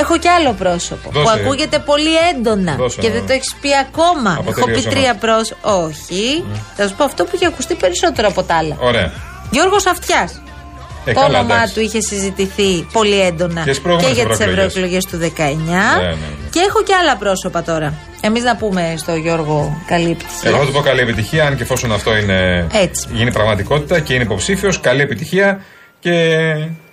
Έχω 0.00 0.18
κι 0.18 0.28
άλλο 0.28 0.52
πρόσωπο 0.52 1.10
Δώσε. 1.12 1.24
που 1.24 1.30
ακούγεται 1.30 1.78
πολύ 1.78 2.10
έντονα 2.34 2.74
Δώσε, 2.76 3.00
και 3.00 3.08
ναι. 3.08 3.14
δεν 3.14 3.26
το 3.26 3.32
έχεις 3.32 3.54
πει 3.60 3.68
ακόμα. 3.76 4.36
Από 4.38 4.50
Έχω 4.50 4.60
πει 4.64 4.72
τελείωσε 4.72 4.88
τρία 4.88 5.14
πρόσωπα. 5.14 5.74
Όχι. 5.74 6.44
Θα 6.76 6.88
σου 6.88 6.94
πω 6.96 7.04
αυτό 7.04 7.24
που 7.24 7.30
έχει 7.34 7.46
ακουστεί 7.46 7.74
περισσότερο 7.74 8.28
από 8.28 8.42
τα 8.42 8.54
άλλα. 8.56 8.76
Ωραία. 8.80 9.12
Γιώργος 9.50 9.86
Αυτιάς. 9.86 10.40
Ε, 11.04 11.12
το 11.12 11.20
καλά, 11.20 11.38
όνομά 11.38 11.54
εντάξει. 11.54 11.74
του 11.74 11.80
είχε 11.80 12.00
συζητηθεί 12.00 12.86
πολύ 12.92 13.20
έντονα 13.20 13.62
Και 13.64 13.72
στις 13.72 13.80
προηγούμενες 13.80 14.16
για 14.16 14.26
τις 14.26 14.38
ευρωεκλογές. 14.40 14.66
ευρωεκλογές 14.66 15.04
του 15.04 15.18
19. 15.18 16.00
Ναι, 16.00 16.02
ναι, 16.02 16.08
ναι. 16.08 16.16
Και 16.50 16.60
έχω 16.68 16.82
και 16.82 16.94
άλλα 16.94 17.16
πρόσωπα 17.16 17.62
τώρα. 17.62 17.94
Εμείς 18.20 18.42
να 18.42 18.56
πούμε 18.56 18.94
στο 18.96 19.14
Γιώργο 19.14 19.82
καλή 19.86 20.10
επιτυχία. 20.10 20.50
Εγώ 20.50 20.58
θα 20.58 20.66
του 20.66 20.72
πω 20.72 20.80
καλή 20.80 21.00
επιτυχία, 21.00 21.46
αν 21.46 21.56
και 21.56 21.62
εφόσον 21.62 21.92
αυτό 21.92 22.16
είναι, 22.16 22.66
Έτσι. 22.72 23.08
γίνει 23.12 23.32
πραγματικότητα 23.32 24.00
και 24.00 24.14
είναι 24.14 24.22
υποψήφιος. 24.22 24.80
Καλή 24.80 25.00
επιτυχία 25.02 25.60
και 26.00 26.12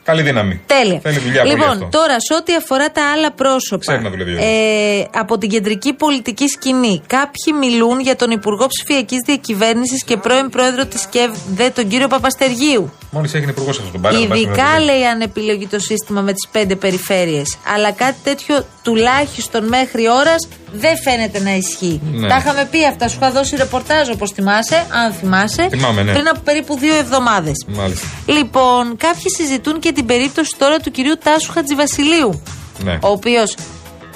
καλή 0.09 0.21
δύναμη. 0.21 0.61
Τέλεια. 0.65 0.99
Θέλει 1.03 1.19
δουλειά 1.19 1.41
πολύ 1.41 1.53
λοιπόν, 1.53 1.69
αυτό. 1.69 1.87
τώρα 1.97 2.15
σε 2.27 2.33
ό,τι 2.39 2.55
αφορά 2.55 2.91
τα 2.91 3.11
άλλα 3.11 3.31
πρόσωπα. 3.31 3.81
Ξέρει 3.85 4.03
να 4.03 4.09
δουλεύει 4.09 4.33
ο 4.33 4.37
ε, 4.41 5.07
από 5.13 5.37
την 5.37 5.49
κεντρική 5.49 5.93
πολιτική 5.93 6.47
σκηνή. 6.47 7.01
Κάποιοι 7.07 7.53
μιλούν 7.59 7.99
για 7.99 8.15
τον 8.15 8.31
Υπουργό 8.31 8.67
Ψηφιακής 8.67 9.19
Διακυβέρνησης 9.25 10.03
και 10.03 10.17
πρώην 10.17 10.49
πρόεδρο 10.49 10.85
της 10.85 11.05
ΚΕΒΔΕ, 11.05 11.69
τον 11.69 11.87
κύριο 11.87 12.07
Παπαστεργίου. 12.07 12.91
Μόλις 13.11 13.33
έγινε 13.33 13.51
υπουργός 13.51 13.79
αυτό 13.79 13.91
τον 13.91 14.01
πάρει. 14.01 14.15
Ειδικά 14.21 14.79
λέει 14.79 15.05
αν 15.05 15.21
επιλογεί 15.21 15.67
το 15.67 15.79
σύστημα 15.79 16.21
με 16.21 16.33
τις 16.33 16.47
πέντε 16.51 16.75
περιφέρειες. 16.75 17.57
Αλλά 17.75 17.91
κάτι 17.91 18.17
τέτοιο 18.23 18.65
τουλάχιστον 18.83 19.67
μέχρι 19.67 20.09
ώρας 20.09 20.47
δεν 20.71 20.97
φαίνεται 20.97 21.39
να 21.39 21.55
ισχύει. 21.55 22.01
Ναι. 22.13 22.27
Τα 22.27 22.37
είχαμε 22.37 22.67
πει 22.71 22.85
αυτά. 22.85 23.07
Σου 23.07 23.17
είχα 23.21 23.31
δώσει 23.31 23.55
ρεπορτάζ 23.55 24.09
όπως 24.09 24.31
θυμάσαι, 24.31 24.85
αν 25.03 25.13
θυμάσαι. 25.13 25.67
Θυμάμαι, 25.69 26.03
ναι. 26.03 26.13
Πριν 26.13 26.27
από 26.27 26.39
περίπου 26.39 26.77
δύο 26.77 26.95
εβδομάδες. 26.95 27.65
Μάλιστα. 27.67 28.07
Λοιπόν, 28.25 28.97
κάποιοι 28.97 29.29
συζητούν 29.37 29.79
και 29.79 29.91
την 29.91 30.05
περίπτωση 30.05 30.55
τώρα 30.57 30.77
του 30.79 30.91
κυρίου 30.91 31.17
Τάσου 31.23 31.51
Χατζηβασιλείου. 31.51 32.41
Ναι. 32.83 32.99
Ο 33.01 33.07
οποίος 33.07 33.55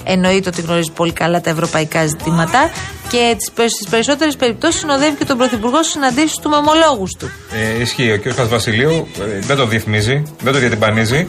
εννοείται 0.03 0.49
ότι 0.49 0.61
γνωρίζει 0.61 0.91
πολύ 0.91 1.11
καλά 1.13 1.41
τα 1.41 1.49
ευρωπαϊκά 1.49 2.05
ζητήματα 2.05 2.69
και 3.09 3.35
στι 3.67 3.85
περισσότερε 3.89 4.31
περιπτώσει 4.31 4.77
συνοδεύει 4.77 5.15
και 5.15 5.25
τον 5.25 5.37
Πρωθυπουργό 5.37 5.83
στι 5.83 5.91
συναντήσει 5.91 6.39
του 6.41 6.49
με 6.49 6.55
ομολόγου 6.55 7.07
του. 7.19 7.31
Ε, 7.77 7.81
ισχύει. 7.81 8.11
Ο 8.11 8.19
κ. 8.19 8.33
Χασβασιλείου 8.35 9.07
ε, 9.19 9.39
δεν 9.39 9.57
το 9.57 9.65
διαφημίζει, 9.65 10.23
δεν 10.41 10.53
το 10.53 10.59
διατυμπανίζει, 10.59 11.27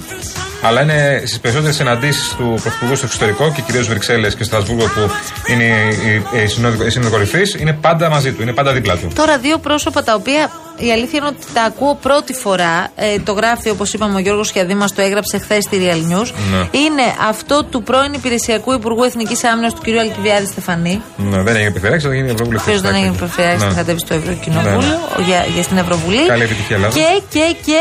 αλλά 0.62 0.82
είναι 0.82 1.22
στι 1.26 1.38
περισσότερε 1.38 1.72
συναντήσει 1.72 2.36
του 2.36 2.58
Πρωθυπουργού 2.62 2.96
στο 2.96 3.06
εξωτερικό 3.06 3.52
και 3.54 3.60
κυρίω 3.60 3.82
Βρυξέλλε 3.84 4.30
και 4.30 4.44
Στρασβούργο 4.44 4.84
που 4.84 5.10
είναι 5.46 5.64
η, 5.64 6.38
η, 6.38 6.42
η 6.42 6.46
συνόδο- 6.46 6.86
η 6.86 6.90
σύνοδο 6.90 7.10
κορυφή, 7.10 7.42
είναι 7.58 7.72
πάντα 7.72 8.08
μαζί 8.08 8.32
του, 8.32 8.42
είναι 8.42 8.52
πάντα 8.52 8.72
δίπλα 8.72 8.96
του. 8.96 9.08
Τώρα, 9.14 9.38
δύο 9.38 9.58
πρόσωπα 9.58 10.02
τα 10.02 10.14
οποία 10.14 10.50
η 10.86 10.92
αλήθεια 10.92 11.18
είναι 11.18 11.26
ότι 11.26 11.46
τα 11.54 11.62
ακούω 11.62 11.94
πρώτη 11.94 12.32
φορά. 12.32 12.90
Ε, 12.94 13.18
το 13.18 13.32
γράφει, 13.32 13.68
όπως 13.70 13.92
είπαμε, 13.92 14.14
ο 14.14 14.18
Γιώργος 14.18 14.50
Χιαδήμα, 14.50 14.86
το 14.94 15.02
έγραψε 15.02 15.38
χθες 15.38 15.64
στη 15.64 15.76
Real 15.82 16.12
News. 16.12 16.30
Ναι. 16.52 16.78
Είναι 16.78 17.02
αυτό 17.28 17.64
του 17.64 17.82
πρώην 17.82 18.12
Υπηρεσιακού 18.12 18.72
Υπουργού 18.72 19.02
Εθνικής 19.02 19.44
Άμυνας 19.44 19.74
του 19.74 19.80
κ. 19.80 19.98
Αλκιβιάδη 19.98 20.46
Στεφανή. 20.46 21.02
Ναι, 21.16 21.42
δεν 21.42 21.54
έγινε 21.54 21.68
επιφυλάξει, 21.68 22.06
θα 22.06 22.14
γίνει 22.14 22.30
ευρωβουλευτής. 22.30 22.74
Ο 22.74 22.78
οποίο 22.78 22.90
δεν 22.90 23.00
έγινε 23.00 23.16
προφυλάξει, 23.16 23.66
θα 23.66 23.74
κατέβει 23.74 23.98
στο 23.98 24.14
Ευρωκοινοβούλιο 24.14 24.98
για, 25.26 25.46
για 25.54 25.62
στην 25.62 25.76
Ευρωβουλή. 25.76 26.20
Ναι, 26.20 26.26
Καλή 26.26 26.42
επιτυχία, 26.42 26.76
Ελλάδα. 26.76 26.94
Και, 26.94 27.22
και, 27.28 27.56
και 27.66 27.80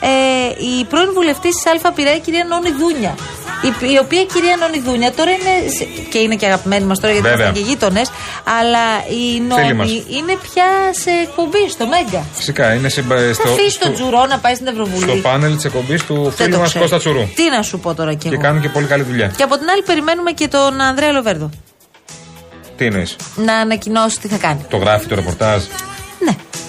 ε, 0.00 0.64
η 0.80 0.84
πρώην 0.84 1.10
βουλευτής 1.12 1.54
της 1.54 1.84
ΑΠ 1.84 1.98
η 1.98 2.20
κυρία 2.24 2.44
Νόνη 2.48 2.70
Δούνια. 2.80 3.14
Η, 3.62 3.92
η 3.92 3.98
οποία 3.98 4.24
κυρία 4.24 4.56
Νόνη 4.60 4.78
Δούνια 4.80 5.12
τώρα 5.12 5.30
είναι. 5.30 5.52
σε- 5.78 5.84
και 6.10 6.18
είναι 6.18 6.34
και 6.36 6.46
αγαπημένη 6.46 6.84
μας 6.84 6.98
τώρα 7.00 7.12
γιατί 7.12 7.28
Βέβαια. 7.28 7.44
είμαστε 7.46 7.60
και 7.64 7.68
γείτονες. 7.70 8.10
Αλλά 8.60 8.84
η 9.08 9.24
Φίλη 9.54 9.74
μας. 9.74 9.88
Νόνη 9.88 10.04
είναι 10.16 10.34
πια 10.46 10.68
σε 11.02 11.10
εκπομπή 11.22 11.68
στο 11.70 11.86
Μέγκα. 11.86 12.24
Φυσικά 12.32 12.74
είναι 12.74 12.88
συμπα... 12.88 13.16
Θα 13.16 13.32
στο, 13.32 13.48
αφήσει 13.48 13.78
τον 13.78 13.94
στο, 13.94 14.02
Τζουρό 14.02 14.26
να 14.26 14.38
πάει 14.38 14.54
στην 14.54 14.66
Ευρωβουλή. 14.66 15.02
στο 15.10 15.28
πάνελ 15.28 15.54
της 15.54 15.64
εκπομπής 15.64 16.04
του 16.04 16.14
Δεν 16.22 16.32
φίλου 16.32 16.50
το 16.52 16.58
μας 16.58 16.68
ξέρω. 16.68 16.82
Κώστα 16.84 16.98
Τσουρού. 16.98 17.22
Τι 17.34 17.50
να 17.56 17.62
σου 17.62 17.78
πω 17.78 17.94
τώρα 17.94 18.14
κι 18.14 18.28
Και 18.28 18.34
εγώ. 18.34 18.42
κάνουν 18.42 18.60
και 18.62 18.68
πολύ 18.68 18.86
καλή 18.86 19.02
δουλειά. 19.02 19.26
Και 19.36 19.42
από 19.42 19.56
την 19.58 19.68
άλλη 19.68 19.82
περιμένουμε 19.82 20.30
και 20.30 20.48
τον 20.48 20.80
Ανδρέα 20.80 21.12
Λοβέρδο 21.12 21.50
Τι 22.76 22.84
εννοείς, 22.86 23.16
να 23.36 23.54
ανακοινώσει 23.54 24.18
τι 24.20 24.28
θα 24.28 24.36
κάνει. 24.36 24.64
το 24.70 24.76
γράφει 24.76 25.06
το 25.06 25.14
ρεπορτάζ. 25.14 25.62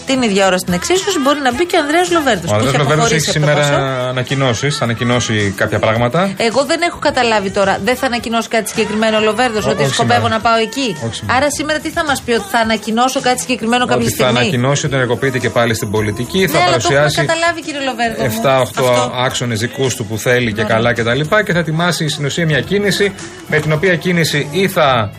Ναι. 0.07 0.13
Την 0.13 0.21
ίδια 0.21 0.45
ώρα 0.45 0.57
στην 0.57 0.73
εξίσωση 0.73 1.19
μπορεί 1.19 1.39
να 1.39 1.53
μπει 1.53 1.65
και 1.65 1.75
ο 1.75 1.79
Ανδρέας 1.79 2.11
Λοβέρδος. 2.11 2.51
Ο 2.51 2.53
Ανδρέας 2.55 2.77
Λοβέρδος 2.77 3.11
έχει 3.11 3.29
σήμερα 3.29 3.65
ανακοινώσεις, 4.09 4.77
θα 4.77 4.83
ανακοινώσει 4.83 5.53
κάποια 5.57 5.79
πράγματα. 5.79 6.33
Εγώ 6.37 6.63
δεν 6.65 6.81
έχω 6.81 6.99
καταλάβει 6.99 7.49
τώρα. 7.49 7.79
Δεν 7.83 7.95
θα 7.95 8.05
ανακοινώσει 8.05 8.47
κάτι 8.47 8.69
συγκεκριμένο 8.69 9.17
ο 9.17 9.21
Λοβέρδος, 9.21 9.65
Ό- 9.65 9.69
ότι 9.69 9.83
όχι 9.83 9.93
σκοπεύω 9.93 10.19
σήμερα. 10.21 10.35
να 10.35 10.41
πάω 10.49 10.57
εκεί. 10.61 10.97
Όχι 11.05 11.15
σήμερα. 11.15 11.37
Άρα 11.37 11.51
σήμερα 11.51 11.79
τι 11.79 11.89
θα 11.89 12.03
μας 12.05 12.21
πει, 12.21 12.31
ότι 12.31 12.45
θα 12.51 12.59
ανακοινώσω 12.59 13.21
κάτι 13.21 13.39
συγκεκριμένο 13.39 13.85
κάποια 13.85 14.01
Ότι 14.05 14.15
θα 14.15 14.23
στιγμή; 14.23 14.39
ανακοινώσει 14.39 14.85
ότι 14.85 14.95
ενεργοποιείται 14.95 15.39
και 15.39 15.49
πάλι 15.49 15.73
στην 15.75 15.91
πολιτική. 15.91 16.39
ναι, 16.39 16.47
θα 16.47 16.57
αλλά 16.57 16.65
το 16.67 16.73
έχουμε 16.75 16.95
παρουσιάσει 16.95 17.27
καταλάβει, 17.27 17.61
κύριε 17.61 17.81
Λοβέρδο. 17.81 18.23
μου. 18.23 18.31
7-8 18.43 18.61
Αυτό. 18.61 19.11
άξονες 19.25 19.59
δικούς 19.59 19.95
του 19.95 20.05
που 20.05 20.17
θέλει 20.17 20.53
και 20.53 20.61
Ωραία. 20.63 20.75
καλά 20.75 20.93
κτλ. 20.93 21.19
Και, 21.21 21.43
και 21.45 21.53
θα 21.53 21.59
ετοιμάσει 21.59 22.09
στην 22.09 22.25
ουσία 22.25 22.45
μια 22.45 22.61
κίνηση 22.61 23.13
με 23.47 23.59
την 23.59 23.71
οποία 23.71 23.95
κίνηση 23.95 24.47
ή 24.51 24.67
θα 24.67 25.11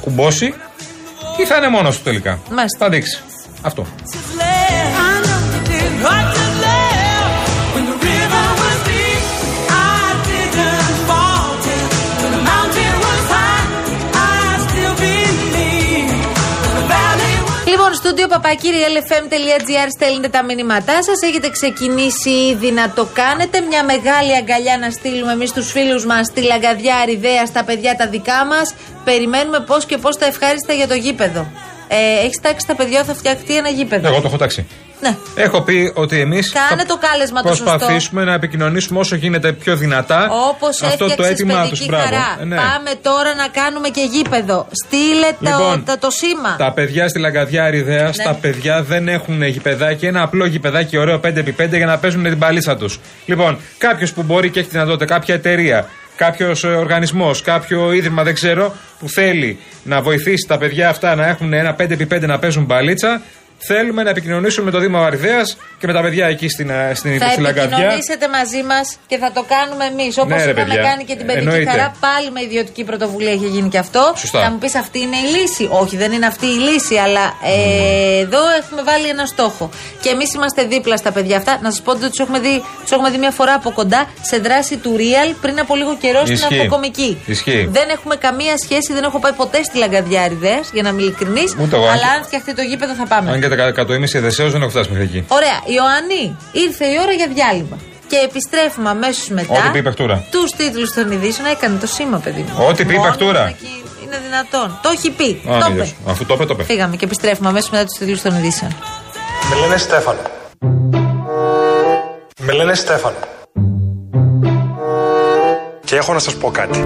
κουμπώσει 0.00 0.54
ή 1.40 1.44
θα 1.46 1.56
είναι 1.56 1.68
μόνος 1.68 1.96
του 1.96 2.02
τελικά. 2.02 2.38
Μάλιστα. 2.50 2.78
Θα 2.78 2.88
δείξει. 2.88 3.22
Αυτό. 3.62 3.86
Λοιπόν, 17.66 17.94
στούντιο 17.94 18.26
παπακύριαλfm.gr 18.26 19.88
στέλνετε 19.96 20.28
τα 20.28 20.42
μηνύματά 20.42 21.02
σας. 21.02 21.22
Έχετε 21.28 21.50
ξεκινήσει 21.50 22.30
ήδη 22.30 22.70
να 22.70 22.90
το 22.90 23.08
κάνετε. 23.12 23.60
Μια 23.60 23.84
μεγάλη 23.84 24.36
αγκαλιά 24.36 24.78
να 24.78 24.90
στείλουμε 24.90 25.32
εμείς 25.32 25.52
τους 25.52 25.70
φίλους 25.70 26.06
μας 26.06 26.26
στη 26.26 26.40
Λαγκαδιά 26.42 26.96
Αριδέα, 26.96 27.46
στα 27.46 27.64
παιδιά 27.64 27.96
τα 27.96 28.06
δικά 28.06 28.44
μας. 28.44 28.74
Περιμένουμε 29.04 29.60
πώς 29.60 29.84
και 29.84 29.98
πώς 29.98 30.16
τα 30.16 30.26
ευχάριστα 30.26 30.72
για 30.72 30.88
το 30.88 30.94
γήπεδο. 30.94 31.46
Ε, 31.92 32.24
Έχεις 32.24 32.40
τάξει 32.40 32.66
τα 32.66 32.74
παιδιά 32.74 32.98
ότι 32.98 33.08
θα 33.08 33.14
φτιαχτεί 33.14 33.56
ένα 33.56 33.68
γήπεδο. 33.68 34.08
Εγώ 34.08 34.20
το 34.20 34.26
έχω 34.26 34.36
τάξει. 34.36 34.66
Ναι. 35.02 35.16
Έχω 35.34 35.60
πει 35.62 35.92
ότι 35.94 36.20
εμείς 36.20 36.52
Κάνε 36.68 36.84
το 36.84 36.98
κάλεσμα 37.00 37.42
το 37.42 37.48
σωστό. 37.48 37.64
προσπαθήσουμε 37.64 38.24
να 38.24 38.32
επικοινωνήσουμε 38.34 38.98
όσο 38.98 39.16
γίνεται 39.16 39.52
πιο 39.52 39.76
δυνατά 39.76 40.28
Όπως 40.50 40.82
αυτό 40.82 41.14
το 41.16 41.22
αίτημά 41.22 41.60
τους. 41.60 41.68
παιδική 41.70 41.86
Μπράβο. 41.88 42.04
χαρά. 42.04 42.36
Ε, 42.40 42.44
ναι. 42.44 42.56
Πάμε 42.56 42.90
τώρα 43.02 43.34
να 43.34 43.48
κάνουμε 43.48 43.88
και 43.88 44.00
γήπεδο. 44.12 44.66
Στείλε 44.84 45.26
Λοιπόν, 45.40 45.84
το, 45.84 45.92
το, 45.92 45.98
το 45.98 46.10
σήμα. 46.10 46.54
Τα 46.58 46.72
παιδιά 46.72 47.08
στη 47.08 47.18
Λαγκαδιά 47.18 47.64
Αριδαία, 47.64 48.04
Ναι. 48.04 48.24
τα 48.24 48.34
παιδιά 48.40 48.82
δεν 48.82 49.08
έχουν 49.08 49.42
γηπεδάκι, 49.42 50.06
ένα 50.06 50.22
απλό 50.22 50.46
γηπεδάκι 50.46 50.96
ωραίο 50.96 51.20
5x5 51.24 51.68
για 51.76 51.86
να 51.86 51.98
παίζουν 51.98 52.22
την 52.22 52.38
παλίτσα 52.38 52.76
τους. 52.76 53.00
Λοιπόν, 53.26 53.58
κάποιος 53.78 54.12
που 54.12 54.22
μπορεί 54.22 54.50
και 54.50 54.60
έχει 54.60 54.68
δυνατότητα, 54.68 55.04
κάποια 55.04 55.34
εταιρεία, 55.34 55.88
κάποιος 56.24 56.64
οργανισμός, 56.64 57.42
κάποιο 57.42 57.92
ίδρυμα, 57.92 58.22
δεν 58.22 58.34
ξέρω, 58.34 58.74
που 58.98 59.08
θέλει 59.08 59.58
να 59.84 60.02
βοηθήσει 60.02 60.46
τα 60.48 60.58
παιδιά 60.58 60.88
αυτά 60.88 61.14
να 61.14 61.26
έχουν 61.26 61.52
ένα 61.52 61.76
5x5 61.78 62.20
να 62.20 62.38
παίζουν 62.38 62.64
μπαλίτσα, 62.64 63.22
θέλουμε 63.66 64.02
να 64.02 64.10
επικοινωνήσουμε 64.10 64.64
με 64.64 64.70
το 64.70 64.78
Δήμο 64.78 64.98
Αριδαία 65.00 65.42
και 65.78 65.86
με 65.86 65.92
τα 65.92 66.00
παιδιά 66.02 66.26
εκεί 66.26 66.48
στην, 66.48 66.70
ε, 66.70 66.92
στην, 66.94 67.18
Θα 67.18 67.28
στη 67.30 67.40
Λαγκαδιά. 67.40 67.62
επικοινωνήσετε 67.76 68.28
μαζί 68.28 68.62
μας 68.62 68.96
και 69.06 69.16
θα 69.16 69.32
το 69.32 69.44
κάνουμε 69.54 69.84
εμείς. 69.84 70.18
Όπως 70.18 70.28
Ναι, 70.36 70.44
ρε, 70.44 70.50
είχαμε 70.50 70.64
παιδιά. 70.66 70.82
κάνει 70.82 71.04
και 71.04 71.16
την 71.16 71.26
παιδική 71.26 71.46
Εννοείται. 71.46 71.70
χαρά, 71.70 71.94
πάλι 72.00 72.30
με 72.30 72.40
ιδιωτική 72.42 72.84
πρωτοβουλία 72.84 73.32
έχει 73.32 73.46
γίνει 73.46 73.68
και 73.68 73.78
αυτό. 73.78 74.12
Σωστά. 74.16 74.40
Θα 74.42 74.50
μου 74.50 74.58
πεις 74.58 74.74
αυτή 74.74 74.98
είναι 75.00 75.16
η 75.16 75.26
λύση; 75.36 75.68
Όχι, 75.82 75.96
δεν 75.96 76.12
είναι 76.12 76.26
αυτή 76.26 76.46
η 76.46 76.58
λύση, 76.68 76.96
αλλά 76.96 77.24
ε, 77.54 78.18
εδώ 78.20 78.42
έχουμε 78.60 78.82
βάλει 78.82 79.06
ένα 79.08 79.26
στόχο. 79.26 79.70
Και 80.02 80.08
εμείς 80.08 80.34
είμαστε 80.34 80.62
δίπλα 80.64 80.96
στα 80.96 81.12
παιδιά 81.12 81.36
αυτά. 81.36 81.58
Να 81.62 81.70
σας 81.70 81.80
πω 81.82 81.90
ότι 81.90 82.08
τους 82.08 82.18
έχουμε, 82.18 82.38
δει, 82.38 82.62
τους 82.82 82.90
έχουμε 82.90 83.10
δει 83.10 83.18
μια 83.18 83.30
φορά 83.30 83.54
από 83.54 83.70
κοντά 83.70 84.08
σε 84.22 84.36
δράση 84.38 84.76
του 84.76 84.96
Real 84.98 85.34
πριν 85.40 85.58
από 85.60 85.74
λίγο 85.76 85.96
καιρό 86.00 86.20
στην 86.20 86.34
Ισχύει. 86.34 86.54
Αυτοκομική. 86.58 87.22
Ισχύει. 87.26 87.68
Δεν 87.70 87.88
έχουμε 87.88 88.16
καμία 88.16 88.54
σχέση, 88.64 88.92
δεν 88.92 89.04
έχω 89.04 89.18
πάει 89.18 89.32
ποτέ 89.32 89.62
στη 89.62 89.78
Λαγκαδιά 89.78 90.22
Αριδέας, 90.22 90.70
για 90.72 90.82
να 90.82 90.88
είμαι 90.88 91.02
ειλικρινής. 91.02 91.56
Ούτε 91.62 91.76
εγώ, 91.76 91.84
αν 91.84 91.90
Αλλά 91.92 92.00
και- 92.02 92.16
αν 92.16 92.22
φτιαχτεί 92.24 92.54
το 92.54 92.62
γήπεδο 92.62 92.92
θα 92.94 93.06
πάμε. 93.06 93.30
Αν 93.52 93.58
και 93.58 93.64
τα 93.64 93.70
κατοίμηση 93.72 94.18
εδεσέω 94.18 94.50
δεν 94.50 94.60
έχω 94.60 94.70
φτάσει 94.70 94.88
μέχρι 94.90 95.04
εκεί. 95.04 95.24
Ωραία. 95.28 95.58
Ιωάννη, 95.76 96.36
ήρθε 96.52 96.84
η 96.86 96.96
ώρα 97.02 97.12
για 97.12 97.28
διάλειμμα. 97.34 97.76
Και 98.06 98.16
επιστρέφουμε 98.24 98.88
αμέσως 98.90 99.28
μετά. 99.28 99.52
Ό,τι 99.58 99.68
πει 99.72 99.78
η 99.78 99.82
παιχτούρα. 99.82 100.24
Τους 100.30 100.50
τίτλους 100.50 100.92
των 100.92 101.10
ειδήσεων. 101.10 101.46
Έκανε 101.48 101.78
το 101.78 101.86
σήμα, 101.86 102.18
παιδί 102.18 102.40
μου. 102.40 102.64
Ό,τι 102.68 102.84
πει 102.84 102.92
η 102.94 102.96
Μόνο 102.96 103.08
παιχτούρα. 103.08 103.46
εκεί 103.46 103.82
Είναι 104.04 104.18
δυνατόν. 104.26 104.78
Το 104.82 104.88
έχει 104.96 105.10
πει. 105.10 105.40
Α, 105.50 105.58
το 105.58 105.72
είδες. 105.72 105.88
είπε. 105.88 106.10
Αφού 106.10 106.24
το 106.26 106.34
είπε, 106.34 106.44
το 106.46 106.52
είπε. 106.54 106.64
Φύγαμε 106.64 106.96
και 106.96 107.04
επιστρέφουμε 107.04 107.48
αμέσως 107.48 107.70
μετά 107.70 107.84
τους 107.84 107.98
τίτλους 107.98 108.20
των 108.22 108.34
ειδήσεων. 108.36 108.76
Με 109.50 109.56
λένε 109.60 109.76
Στέφανο. 109.76 110.18
Με 112.42 112.52
λένε 112.52 112.74
Στέφανο. 112.74 113.16
Και 115.84 115.96
έχω 115.96 116.12
να 116.12 116.18
σας 116.18 116.34
πω 116.34 116.50
κάτι. 116.50 116.84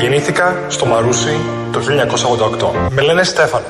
Γεννήθηκα 0.00 0.56
στο 0.68 0.86
Μαρούσι 0.86 1.36
το 1.72 1.80
1988. 1.80 2.90
Με 2.90 3.02
λένε 3.02 3.22
Στέφανο. 3.22 3.64